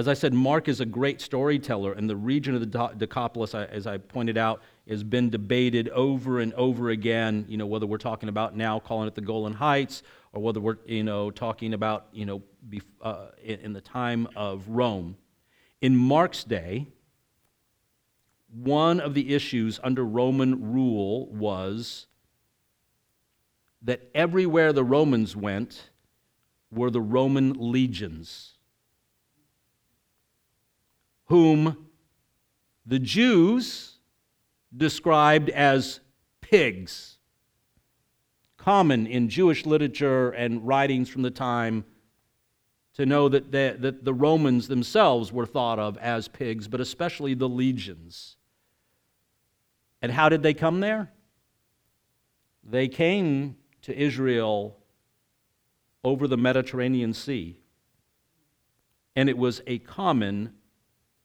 [0.00, 3.86] As I said, Mark is a great storyteller, and the region of the Decapolis, as
[3.86, 7.44] I pointed out, has been debated over and over again.
[7.50, 10.78] You know, whether we're talking about now calling it the Golan Heights, or whether we're
[10.86, 12.42] you know talking about you know
[13.02, 15.18] uh, in the time of Rome.
[15.82, 16.86] In Mark's day,
[18.54, 22.06] one of the issues under Roman rule was
[23.82, 25.90] that everywhere the Romans went
[26.70, 28.56] were the Roman legions
[31.30, 31.76] whom
[32.84, 33.98] the Jews
[34.76, 36.00] described as
[36.40, 37.18] pigs.
[38.56, 41.84] Common in Jewish literature and writings from the time
[42.94, 47.34] to know that the, that the Romans themselves were thought of as pigs, but especially
[47.34, 48.36] the legions.
[50.02, 51.12] And how did they come there?
[52.64, 54.76] They came to Israel
[56.02, 57.56] over the Mediterranean Sea.
[59.14, 60.54] And it was a common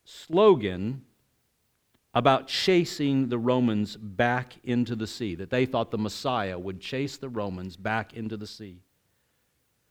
[0.06, 1.04] slogan
[2.14, 7.18] about chasing the Romans back into the sea, that they thought the Messiah would chase
[7.18, 8.80] the Romans back into the sea.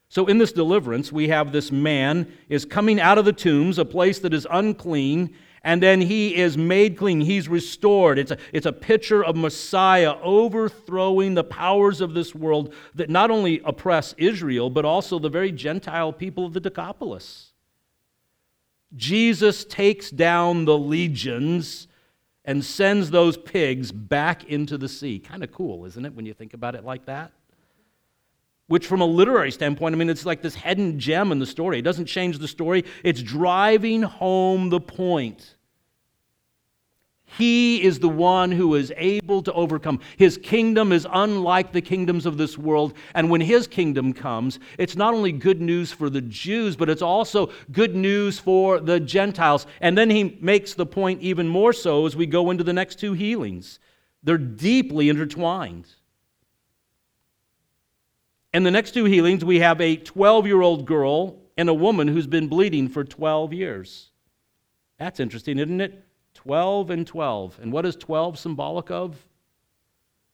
[0.09, 3.85] So in this deliverance, we have this man is coming out of the tombs, a
[3.85, 7.21] place that is unclean, and then he is made clean.
[7.21, 8.19] He's restored.
[8.19, 13.31] It's a, it's a picture of Messiah overthrowing the powers of this world that not
[13.31, 17.54] only oppress Israel, but also the very Gentile people of the Decapolis.
[18.97, 21.89] Jesus takes down the legions
[22.45, 25.19] and sends those pigs back into the sea.
[25.19, 27.33] Kind of cool, isn't it, when you think about it like that?
[28.67, 31.79] Which, from a literary standpoint, I mean, it's like this hidden gem in the story.
[31.79, 35.57] It doesn't change the story, it's driving home the point
[37.37, 39.99] he is the one who is able to overcome.
[40.17, 42.95] His kingdom is unlike the kingdoms of this world.
[43.15, 47.03] And when his kingdom comes, it's not only good news for the Jews, but it's
[47.03, 49.67] also good news for the Gentiles.
[49.81, 53.01] And then he makes the point even more so as we go into the next
[53.01, 53.81] two healings.
[54.23, 55.89] They're deeply intertwined.
[58.53, 62.07] In the next two healings, we have a 12 year old girl and a woman
[62.07, 64.11] who's been bleeding for 12 years.
[64.99, 66.05] That's interesting, isn't it?
[66.45, 67.59] 12 and 12.
[67.63, 69.27] And what is 12 symbolic of?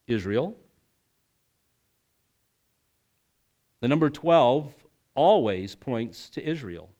[0.06, 0.56] Israel.
[3.80, 4.72] The number 12
[5.14, 6.90] always points to Israel.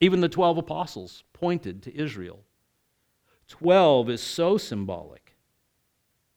[0.00, 2.40] Even the 12 apostles pointed to Israel.
[3.48, 5.34] 12 is so symbolic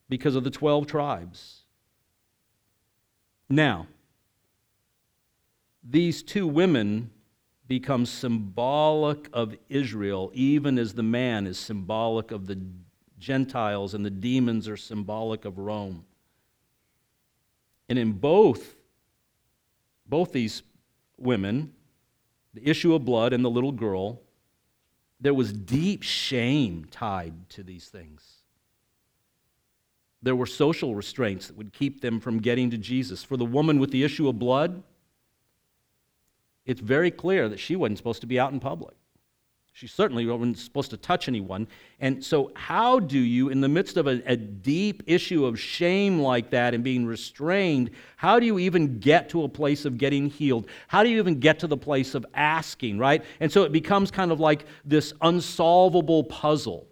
[0.07, 1.63] because of the 12 tribes.
[3.49, 3.87] Now,
[5.83, 7.11] these two women
[7.67, 12.59] become symbolic of Israel, even as the man is symbolic of the
[13.19, 16.05] Gentiles and the demons are symbolic of Rome.
[17.89, 18.75] And in both,
[20.07, 20.61] both these
[21.17, 21.73] women,
[22.53, 24.21] the issue of blood and the little girl,
[25.19, 28.23] there was deep shame tied to these things.
[30.21, 33.23] There were social restraints that would keep them from getting to Jesus.
[33.23, 34.83] For the woman with the issue of blood,
[36.65, 38.95] it's very clear that she wasn't supposed to be out in public.
[39.75, 41.67] She certainly wasn't supposed to touch anyone.
[41.99, 46.21] And so, how do you, in the midst of a, a, deep issue of shame
[46.21, 50.29] like that and being restrained, how do you even get to a place of getting
[50.29, 50.69] healed?
[50.87, 53.21] How do you even get to the place of asking, right?
[53.41, 56.87] And so, it becomes kind of like this unsolvable puzzle.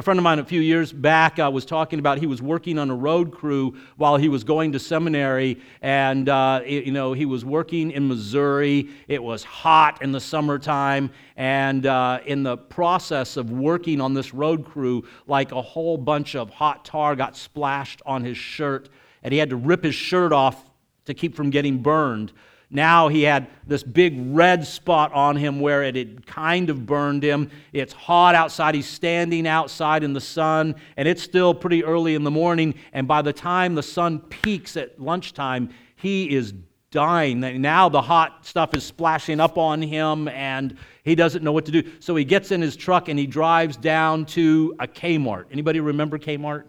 [0.00, 2.78] A friend of mine a few years back uh, was talking about he was working
[2.78, 7.12] on a road crew while he was going to seminary, and uh, it, you know
[7.12, 8.88] he was working in Missouri.
[9.08, 14.32] It was hot in the summertime, and uh, in the process of working on this
[14.32, 18.88] road crew, like a whole bunch of hot tar got splashed on his shirt,
[19.22, 20.64] and he had to rip his shirt off
[21.04, 22.32] to keep from getting burned.
[22.70, 27.24] Now he had this big red spot on him where it had kind of burned
[27.24, 27.50] him.
[27.72, 28.76] It's hot outside.
[28.76, 32.74] He's standing outside in the sun, and it's still pretty early in the morning.
[32.92, 36.54] And by the time the sun peaks at lunchtime, he is
[36.92, 37.40] dying.
[37.60, 41.72] Now the hot stuff is splashing up on him, and he doesn't know what to
[41.72, 41.82] do.
[41.98, 45.46] So he gets in his truck and he drives down to a Kmart.
[45.50, 46.64] Anybody remember Kmart?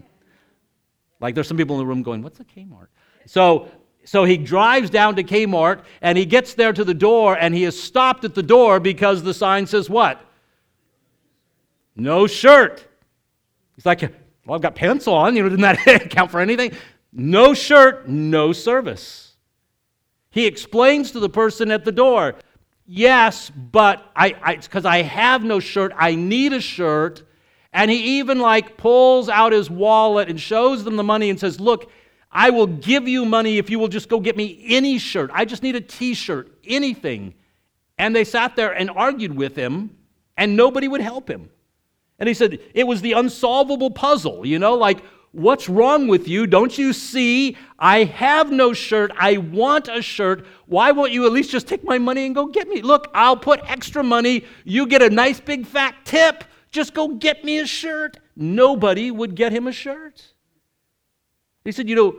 [1.19, 2.87] Like there's some people in the room going, "What's a Kmart?"
[3.27, 3.69] So
[4.03, 7.63] so he drives down to Kmart and he gets there to the door and he
[7.63, 10.21] is stopped at the door because the sign says what?
[11.95, 12.85] No shirt.
[13.75, 14.01] He's like,
[14.45, 15.35] well, I've got pants on.
[15.35, 16.71] You know, didn't that count for anything?
[17.13, 19.35] No shirt, no service.
[20.31, 22.35] He explains to the person at the door,
[22.85, 27.23] yes, but I, because I, I have no shirt, I need a shirt.
[27.73, 31.59] And he even like pulls out his wallet and shows them the money and says,
[31.59, 31.91] look,
[32.31, 35.29] I will give you money if you will just go get me any shirt.
[35.33, 37.33] I just need a t shirt, anything.
[37.97, 39.97] And they sat there and argued with him,
[40.37, 41.49] and nobody would help him.
[42.19, 46.47] And he said, It was the unsolvable puzzle, you know, like, what's wrong with you?
[46.47, 47.57] Don't you see?
[47.77, 49.11] I have no shirt.
[49.17, 50.45] I want a shirt.
[50.67, 52.81] Why won't you at least just take my money and go get me?
[52.81, 54.45] Look, I'll put extra money.
[54.63, 56.43] You get a nice big fat tip.
[56.71, 58.17] Just go get me a shirt.
[58.35, 60.30] Nobody would get him a shirt.
[61.63, 62.15] He said, you know,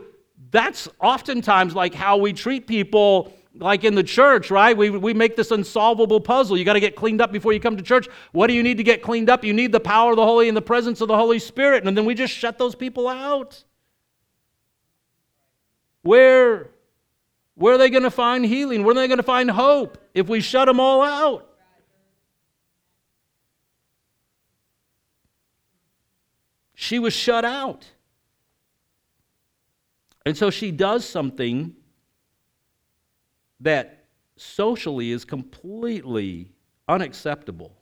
[0.51, 4.75] that's oftentimes like how we treat people like in the church, right?
[4.75, 6.57] We, we make this unsolvable puzzle.
[6.57, 8.07] You got to get cleaned up before you come to church.
[8.31, 9.43] What do you need to get cleaned up?
[9.43, 11.85] You need the power of the Holy and the presence of the Holy Spirit.
[11.85, 13.63] And then we just shut those people out.
[16.01, 16.69] Where,
[17.55, 18.83] where are they going to find healing?
[18.83, 21.49] Where are they going to find hope if we shut them all out?
[26.73, 27.85] She was shut out.
[30.25, 31.75] And so she does something
[33.59, 34.05] that
[34.37, 36.51] socially is completely
[36.87, 37.75] unacceptable.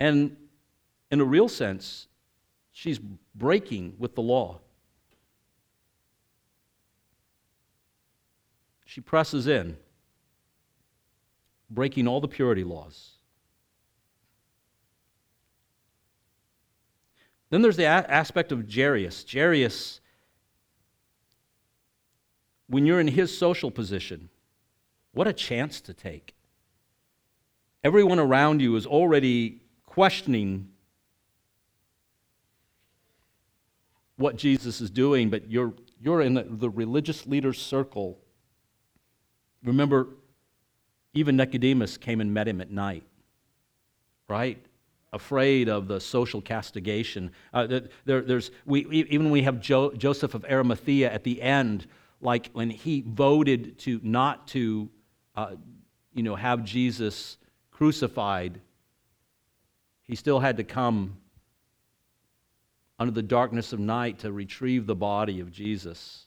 [0.00, 0.36] And
[1.10, 2.06] in a real sense,
[2.72, 2.98] she's
[3.34, 4.60] breaking with the law.
[8.84, 9.76] She presses in,
[11.68, 13.17] breaking all the purity laws.
[17.50, 19.24] Then there's the a- aspect of Jairus.
[19.30, 20.00] Jairus,
[22.68, 24.28] when you're in his social position,
[25.12, 26.34] what a chance to take.
[27.82, 30.68] Everyone around you is already questioning
[34.16, 38.18] what Jesus is doing, but you're, you're in the, the religious leader's circle.
[39.62, 40.08] Remember,
[41.14, 43.04] even Nicodemus came and met him at night,
[44.28, 44.62] right?
[45.12, 47.30] Afraid of the social castigation.
[47.52, 51.86] Uh, there, there's, we, even we have jo- Joseph of Arimathea at the end,
[52.20, 54.90] like when he voted to not to,
[55.34, 55.54] uh,
[56.12, 57.38] you know, have Jesus
[57.70, 58.60] crucified,
[60.02, 61.16] he still had to come
[62.98, 66.26] under the darkness of night to retrieve the body of Jesus.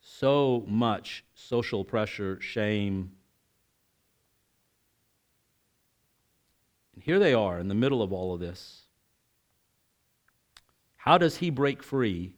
[0.00, 3.12] So much social pressure, shame,
[6.94, 8.82] And here they are in the middle of all of this.
[10.96, 12.34] How does he break free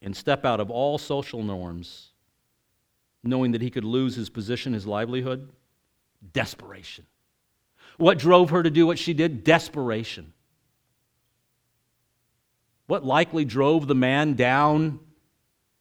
[0.00, 2.10] and step out of all social norms,
[3.22, 5.50] knowing that he could lose his position, his livelihood?
[6.32, 7.06] Desperation.
[7.98, 9.44] What drove her to do what she did?
[9.44, 10.32] Desperation.
[12.86, 15.00] What likely drove the man down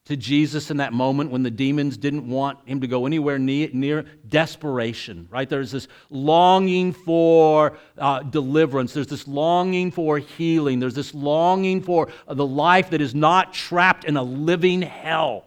[0.06, 3.70] to Jesus in that moment when the demons didn't want him to go anywhere near,
[3.72, 5.50] near desperation, right?
[5.50, 8.94] There's this longing for uh, deliverance.
[8.94, 10.82] There's this longing for healing.
[10.82, 15.46] There's this longing for the life that is not trapped in a living hell.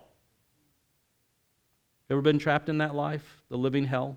[2.08, 4.16] Ever been trapped in that life, the living hell?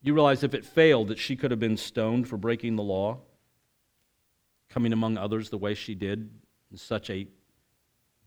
[0.00, 3.18] You realize if it failed, that she could have been stoned for breaking the law
[4.76, 6.28] coming among others the way she did
[6.70, 7.26] in such a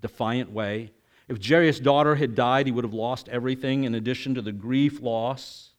[0.02, 0.92] defiant way.
[1.28, 5.00] If Jairus' daughter had died, he would have lost everything in addition to the grief
[5.00, 5.70] loss.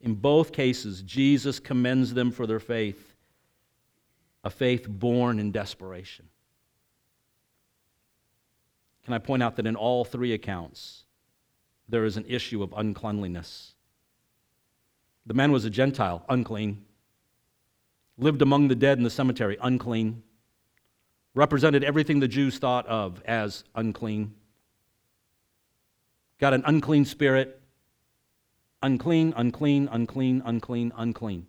[0.00, 3.14] In both cases, Jesus commends them for their faith,
[4.42, 6.30] a faith born in desperation.
[9.04, 11.04] Can I point out that in all three accounts,
[11.90, 13.74] there is an issue of uncleanliness?
[15.26, 16.86] The man was a Gentile, unclean
[18.16, 20.22] lived among the dead in the cemetery, unclean,
[21.34, 24.34] represented everything the Jews thought of as unclean,
[26.38, 27.60] got an unclean spirit,
[28.82, 31.46] unclean, unclean, unclean, unclean, unclean.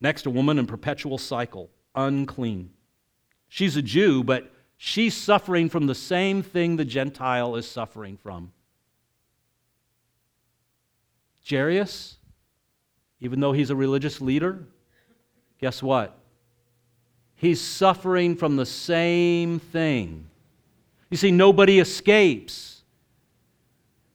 [0.00, 2.70] Next, a woman in perpetual cycle, unclean.
[3.48, 8.52] She's a Jew, but she's suffering from the same thing the Gentile is suffering from.
[11.46, 12.16] Jairus,
[13.20, 14.64] even though he's a religious leader,
[15.60, 16.16] guess what?
[17.36, 20.26] He's suffering from the same thing.
[21.10, 22.82] You see, nobody escapes.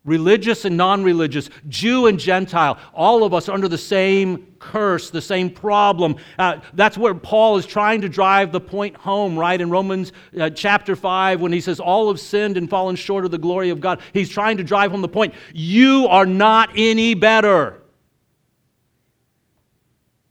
[0.05, 5.09] Religious and non religious, Jew and Gentile, all of us are under the same curse,
[5.09, 6.17] the same problem.
[6.37, 9.59] Uh, that's where Paul is trying to drive the point home, right?
[9.59, 13.31] In Romans uh, chapter 5, when he says, All have sinned and fallen short of
[13.31, 15.33] the glory of God, he's trying to drive home the point.
[15.51, 17.81] You are not any better.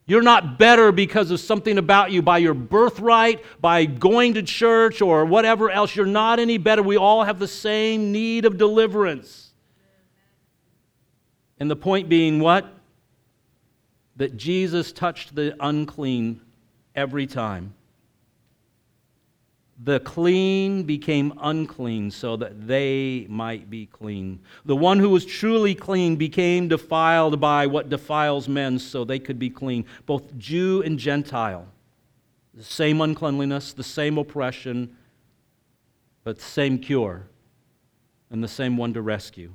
[0.07, 5.01] You're not better because of something about you, by your birthright, by going to church,
[5.01, 5.97] or whatever else.
[5.97, 6.83] You're not any better.
[6.83, 9.53] We all have the same need of deliverance.
[11.59, 12.67] And the point being what?
[14.17, 16.41] That Jesus touched the unclean
[16.95, 17.75] every time
[19.83, 24.41] the clean became unclean so that they might be clean.
[24.65, 29.39] The one who was truly clean became defiled by what defiles men so they could
[29.39, 31.67] be clean, both Jew and Gentile.
[32.55, 34.97] The same uncleanliness, the same oppression,
[36.23, 37.27] but the same cure
[38.31, 39.55] and the same one to rescue.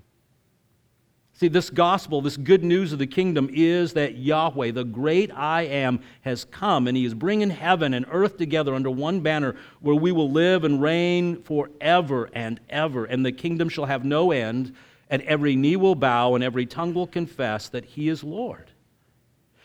[1.39, 5.61] See, this gospel, this good news of the kingdom is that Yahweh, the great I
[5.61, 9.95] am, has come and he is bringing heaven and earth together under one banner where
[9.95, 13.05] we will live and reign forever and ever.
[13.05, 14.75] And the kingdom shall have no end,
[15.09, 18.71] and every knee will bow and every tongue will confess that he is Lord.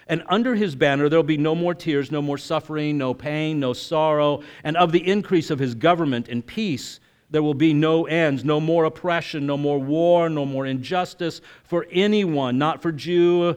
[0.06, 3.58] And under his banner there will be no more tears, no more suffering, no pain,
[3.58, 7.00] no sorrow, and of the increase of his government and peace
[7.34, 11.84] there will be no ends, no more oppression, no more war, no more injustice for
[11.90, 13.56] anyone, not for Jew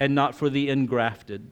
[0.00, 1.48] and not for the engrafted.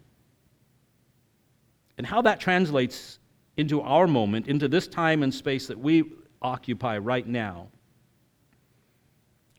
[1.97, 3.21] And how that translates
[3.57, 6.11] into our moment, into this time and space that we
[6.43, 7.69] occupy right now,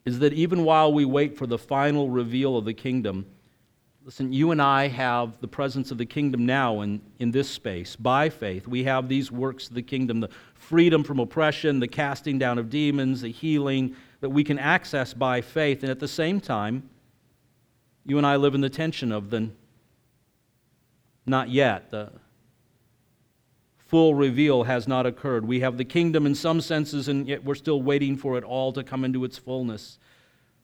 [0.04, 3.26] is that even while we wait for the final reveal of the kingdom,
[4.08, 7.98] Listen, you and I have the presence of the kingdom now in, in this space
[7.98, 8.66] by faith.
[8.66, 12.70] We have these works of the kingdom the freedom from oppression, the casting down of
[12.70, 15.84] demons, the healing that we can access by faith.
[15.84, 16.90] And at the same time,
[18.06, 19.50] you and I live in the tension of the
[21.26, 21.92] not yet.
[21.92, 22.10] The
[23.88, 25.44] full reveal has not occurred.
[25.46, 28.72] We have the kingdom in some senses, and yet we're still waiting for it all
[28.72, 30.00] to come into its fullness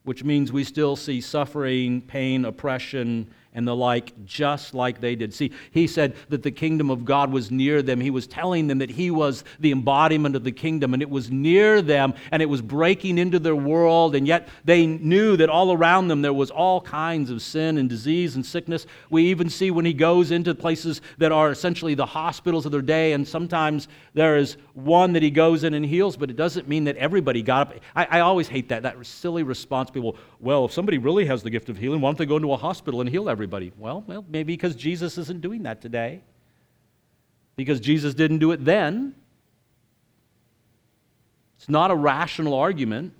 [0.03, 5.33] which means we still see suffering, pain, oppression, and the like, just like they did.
[5.33, 7.99] See, he said that the kingdom of God was near them.
[7.99, 11.31] He was telling them that he was the embodiment of the kingdom, and it was
[11.31, 15.71] near them, and it was breaking into their world, and yet they knew that all
[15.71, 18.85] around them there was all kinds of sin and disease and sickness.
[19.09, 22.81] We even see when he goes into places that are essentially the hospitals of their
[22.81, 26.67] day, and sometimes there is one that he goes in and heals, but it doesn't
[26.67, 27.73] mean that everybody got up.
[27.95, 29.91] I, I always hate that, that silly response.
[29.91, 32.51] People, well, if somebody really has the gift of healing, why don't they go into
[32.51, 33.42] a hospital and heal everybody?
[33.43, 33.73] Everybody?
[33.77, 36.21] Well, well, maybe because Jesus isn't doing that today.
[37.55, 39.13] Because Jesus didn't do it then.
[41.57, 43.13] It's not a rational argument.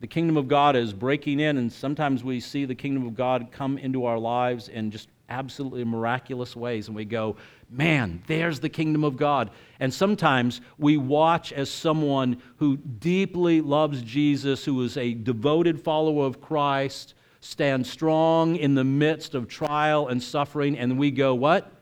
[0.00, 3.48] the kingdom of God is breaking in, and sometimes we see the kingdom of God
[3.52, 7.36] come into our lives in just absolutely miraculous ways, and we go,
[7.70, 9.50] man, there's the kingdom of God.
[9.78, 16.26] And sometimes we watch as someone who deeply loves Jesus, who is a devoted follower
[16.26, 21.72] of Christ, stand strong in the midst of trial and suffering, and we go, what?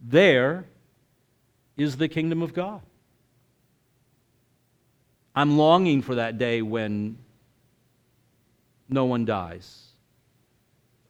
[0.00, 0.66] There
[1.76, 2.80] is the kingdom of God.
[5.34, 7.18] I'm longing for that day when
[8.88, 9.88] no one dies.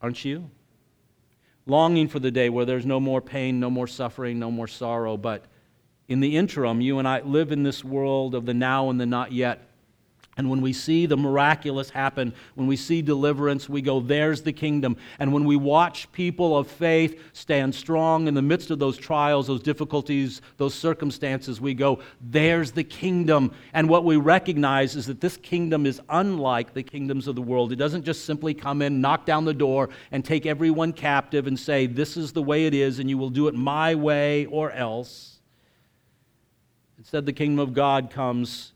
[0.00, 0.50] Aren't you?
[1.66, 5.16] Longing for the day where there's no more pain, no more suffering, no more sorrow.
[5.16, 5.44] But
[6.08, 9.06] in the interim, you and I live in this world of the now and the
[9.06, 9.68] not yet.
[10.38, 14.52] And when we see the miraculous happen, when we see deliverance, we go, there's the
[14.52, 14.96] kingdom.
[15.18, 19.46] And when we watch people of faith stand strong in the midst of those trials,
[19.46, 23.52] those difficulties, those circumstances, we go, there's the kingdom.
[23.74, 27.70] And what we recognize is that this kingdom is unlike the kingdoms of the world.
[27.70, 31.58] It doesn't just simply come in, knock down the door, and take everyone captive and
[31.58, 34.72] say, this is the way it is, and you will do it my way or
[34.72, 35.40] else.
[36.96, 38.72] Instead, the kingdom of God comes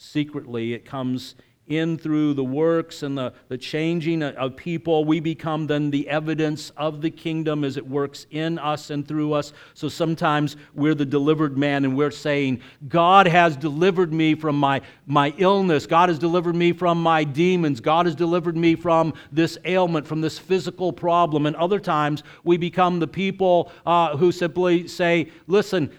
[0.00, 0.72] secretly.
[0.72, 1.34] It comes
[1.70, 6.70] in through the works and the, the changing of people, we become then the evidence
[6.76, 9.52] of the kingdom as it works in us and through us.
[9.74, 14.82] So sometimes we're the delivered man and we're saying, God has delivered me from my,
[15.06, 15.86] my illness.
[15.86, 17.80] God has delivered me from my demons.
[17.80, 21.46] God has delivered me from this ailment, from this physical problem.
[21.46, 25.90] And other times we become the people uh, who simply say, Listen,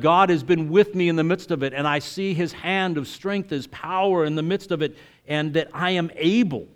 [0.00, 2.96] God has been with me in the midst of it, and I see his hand
[2.96, 4.96] of strength, his power in the midst of it
[5.26, 6.68] and that I am able.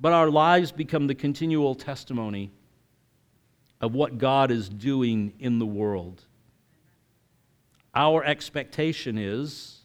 [0.00, 2.50] But our lives become the continual testimony
[3.80, 6.24] of what God is doing in the world.
[7.94, 9.80] Our expectation is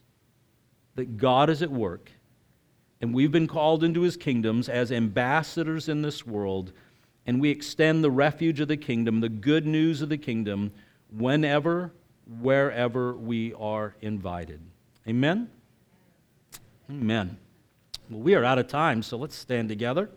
[0.95, 2.11] that God is at work,
[3.01, 6.71] and we've been called into his kingdoms as ambassadors in this world,
[7.25, 10.71] and we extend the refuge of the kingdom, the good news of the kingdom,
[11.11, 11.91] whenever,
[12.39, 14.61] wherever we are invited.
[15.07, 15.49] Amen?
[16.89, 17.37] Amen.
[18.09, 20.09] Well, we are out of time, so let's stand together.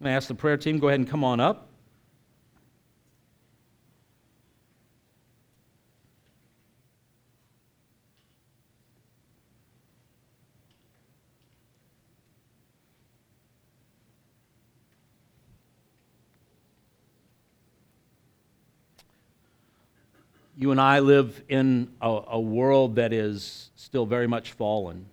[0.00, 1.68] I'm going to ask the prayer team, go ahead and come on up.
[20.64, 25.04] You and I live in a, a world that is still very much fallen.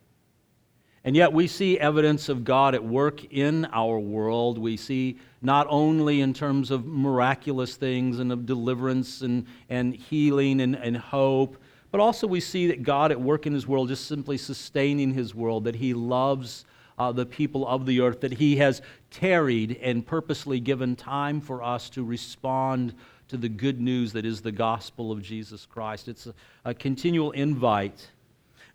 [1.03, 4.57] And yet we see evidence of God at work in our world.
[4.57, 10.61] We see not only in terms of miraculous things and of deliverance and, and healing
[10.61, 11.57] and, and hope,
[11.91, 15.35] but also we see that God at work in His world, just simply sustaining His
[15.35, 16.63] world, that He loves
[16.97, 21.61] uh, the people of the earth, that He has tarried and purposely given time for
[21.61, 22.93] us to respond
[23.31, 26.09] to the good news that is the gospel of Jesus Christ.
[26.09, 26.33] It's a,
[26.65, 28.09] a continual invite.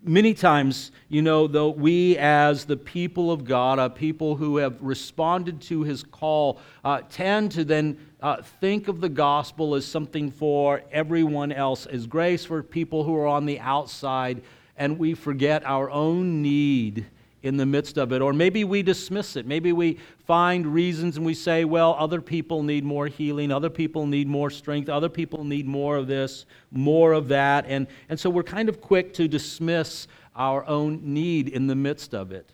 [0.01, 4.81] Many times, you know, though we as the people of God, a people who have
[4.81, 10.31] responded to his call, uh, tend to then uh, think of the gospel as something
[10.31, 14.41] for everyone else, as grace for people who are on the outside,
[14.75, 17.05] and we forget our own need
[17.47, 18.21] in the midst of it.
[18.21, 19.47] Or maybe we dismiss it.
[19.47, 24.05] Maybe we find reasons and we say, well, other people need more healing, other people
[24.05, 27.65] need more strength, other people need more of this, more of that.
[27.67, 32.13] And, and so we're kind of quick to dismiss our own need in the midst
[32.13, 32.51] of it.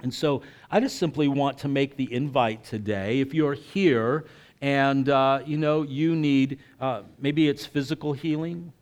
[0.00, 3.20] And so I just simply want to make the invite today.
[3.20, 4.26] If you're here
[4.60, 8.72] and uh, you know you need, uh, maybe it's physical healing,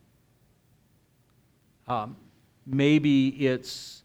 [1.87, 2.17] um,
[2.65, 3.96] maybe it's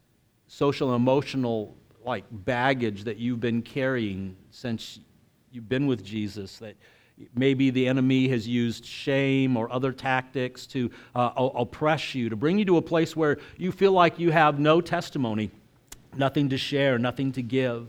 [0.52, 1.74] social emotional
[2.04, 5.00] like baggage that you've been carrying since
[5.50, 6.76] you've been with Jesus that
[7.34, 12.58] maybe the enemy has used shame or other tactics to uh, oppress you to bring
[12.58, 15.50] you to a place where you feel like you have no testimony
[16.14, 17.88] nothing to share nothing to give.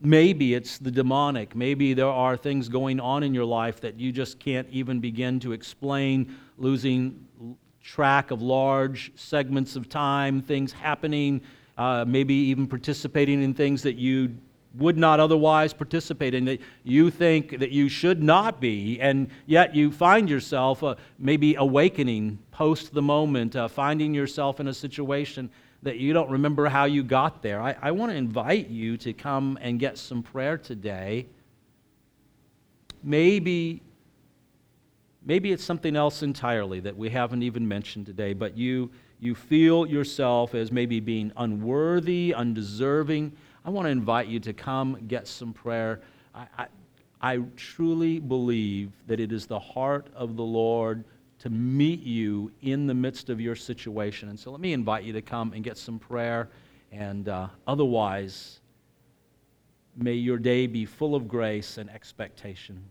[0.00, 1.54] Maybe it's the demonic.
[1.54, 5.40] Maybe there are things going on in your life that you just can't even begin
[5.40, 7.26] to explain losing
[7.88, 11.40] track of large segments of time, things happening,
[11.78, 14.36] uh, maybe even participating in things that you
[14.74, 19.74] would not otherwise participate in, that you think that you should not be, and yet
[19.74, 25.48] you find yourself uh, maybe awakening post the moment, uh, finding yourself in a situation
[25.82, 27.58] that you don't remember how you got there.
[27.62, 31.26] I, I want to invite you to come and get some prayer today.
[33.02, 33.80] Maybe
[35.28, 39.86] Maybe it's something else entirely that we haven't even mentioned today, but you, you feel
[39.86, 45.52] yourself as maybe being unworthy, undeserving, I want to invite you to come get some
[45.52, 46.00] prayer.
[46.34, 46.66] I, I,
[47.20, 51.04] I truly believe that it is the heart of the Lord
[51.40, 54.30] to meet you in the midst of your situation.
[54.30, 56.48] And so let me invite you to come and get some prayer.
[56.90, 58.60] And uh, otherwise,
[59.94, 62.82] may your day be full of grace and expectation.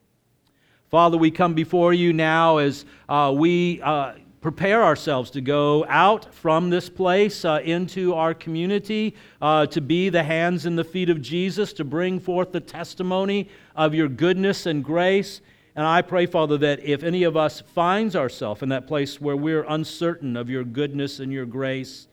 [0.90, 6.34] Father, we come before you now as uh, we uh, prepare ourselves to go out
[6.34, 11.10] from this place uh, into our community, uh, to be the hands and the feet
[11.10, 15.42] of Jesus, to bring forth the testimony of your goodness and grace.
[15.76, 19.36] And I pray, Father, that if any of us finds ourselves in that place where
[19.36, 22.08] we're uncertain of your goodness and your grace,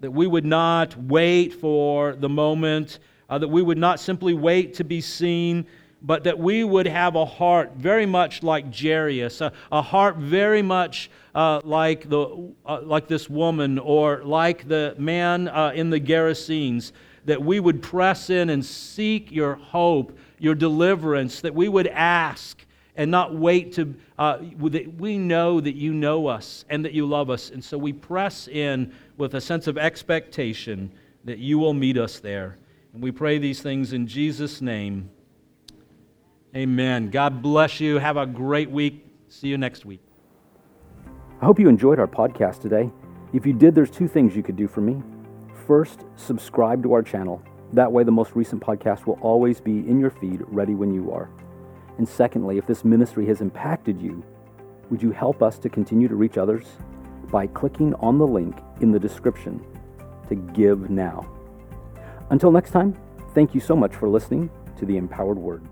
[0.00, 2.98] that we would not wait for the moment,
[3.30, 5.64] uh, that we would not simply wait to be seen,
[6.02, 10.62] but that we would have a heart very much like Jairus, a, a heart very
[10.62, 16.00] much uh, like, the, uh, like this woman or like the man uh, in the
[16.00, 16.92] Gerasenes,
[17.24, 22.64] that we would press in and seek your hope, your deliverance, that we would ask
[22.94, 27.30] and not wait to, uh, we know that you know us and that you love
[27.30, 27.50] us.
[27.50, 30.90] And so we press in with a sense of expectation
[31.24, 32.58] that you will meet us there.
[32.94, 35.10] And we pray these things in Jesus' name.
[36.56, 37.10] Amen.
[37.10, 37.98] God bless you.
[37.98, 39.04] Have a great week.
[39.28, 40.00] See you next week.
[41.42, 42.90] I hope you enjoyed our podcast today.
[43.34, 45.02] If you did, there's two things you could do for me.
[45.66, 47.42] First, subscribe to our channel.
[47.74, 51.12] That way, the most recent podcast will always be in your feed, ready when you
[51.12, 51.28] are.
[51.98, 54.24] And secondly, if this ministry has impacted you,
[54.88, 56.64] would you help us to continue to reach others
[57.30, 59.62] by clicking on the link in the description
[60.30, 61.28] to give now?
[62.30, 62.96] Until next time,
[63.34, 64.48] thank you so much for listening
[64.78, 65.68] to the Empowered Word.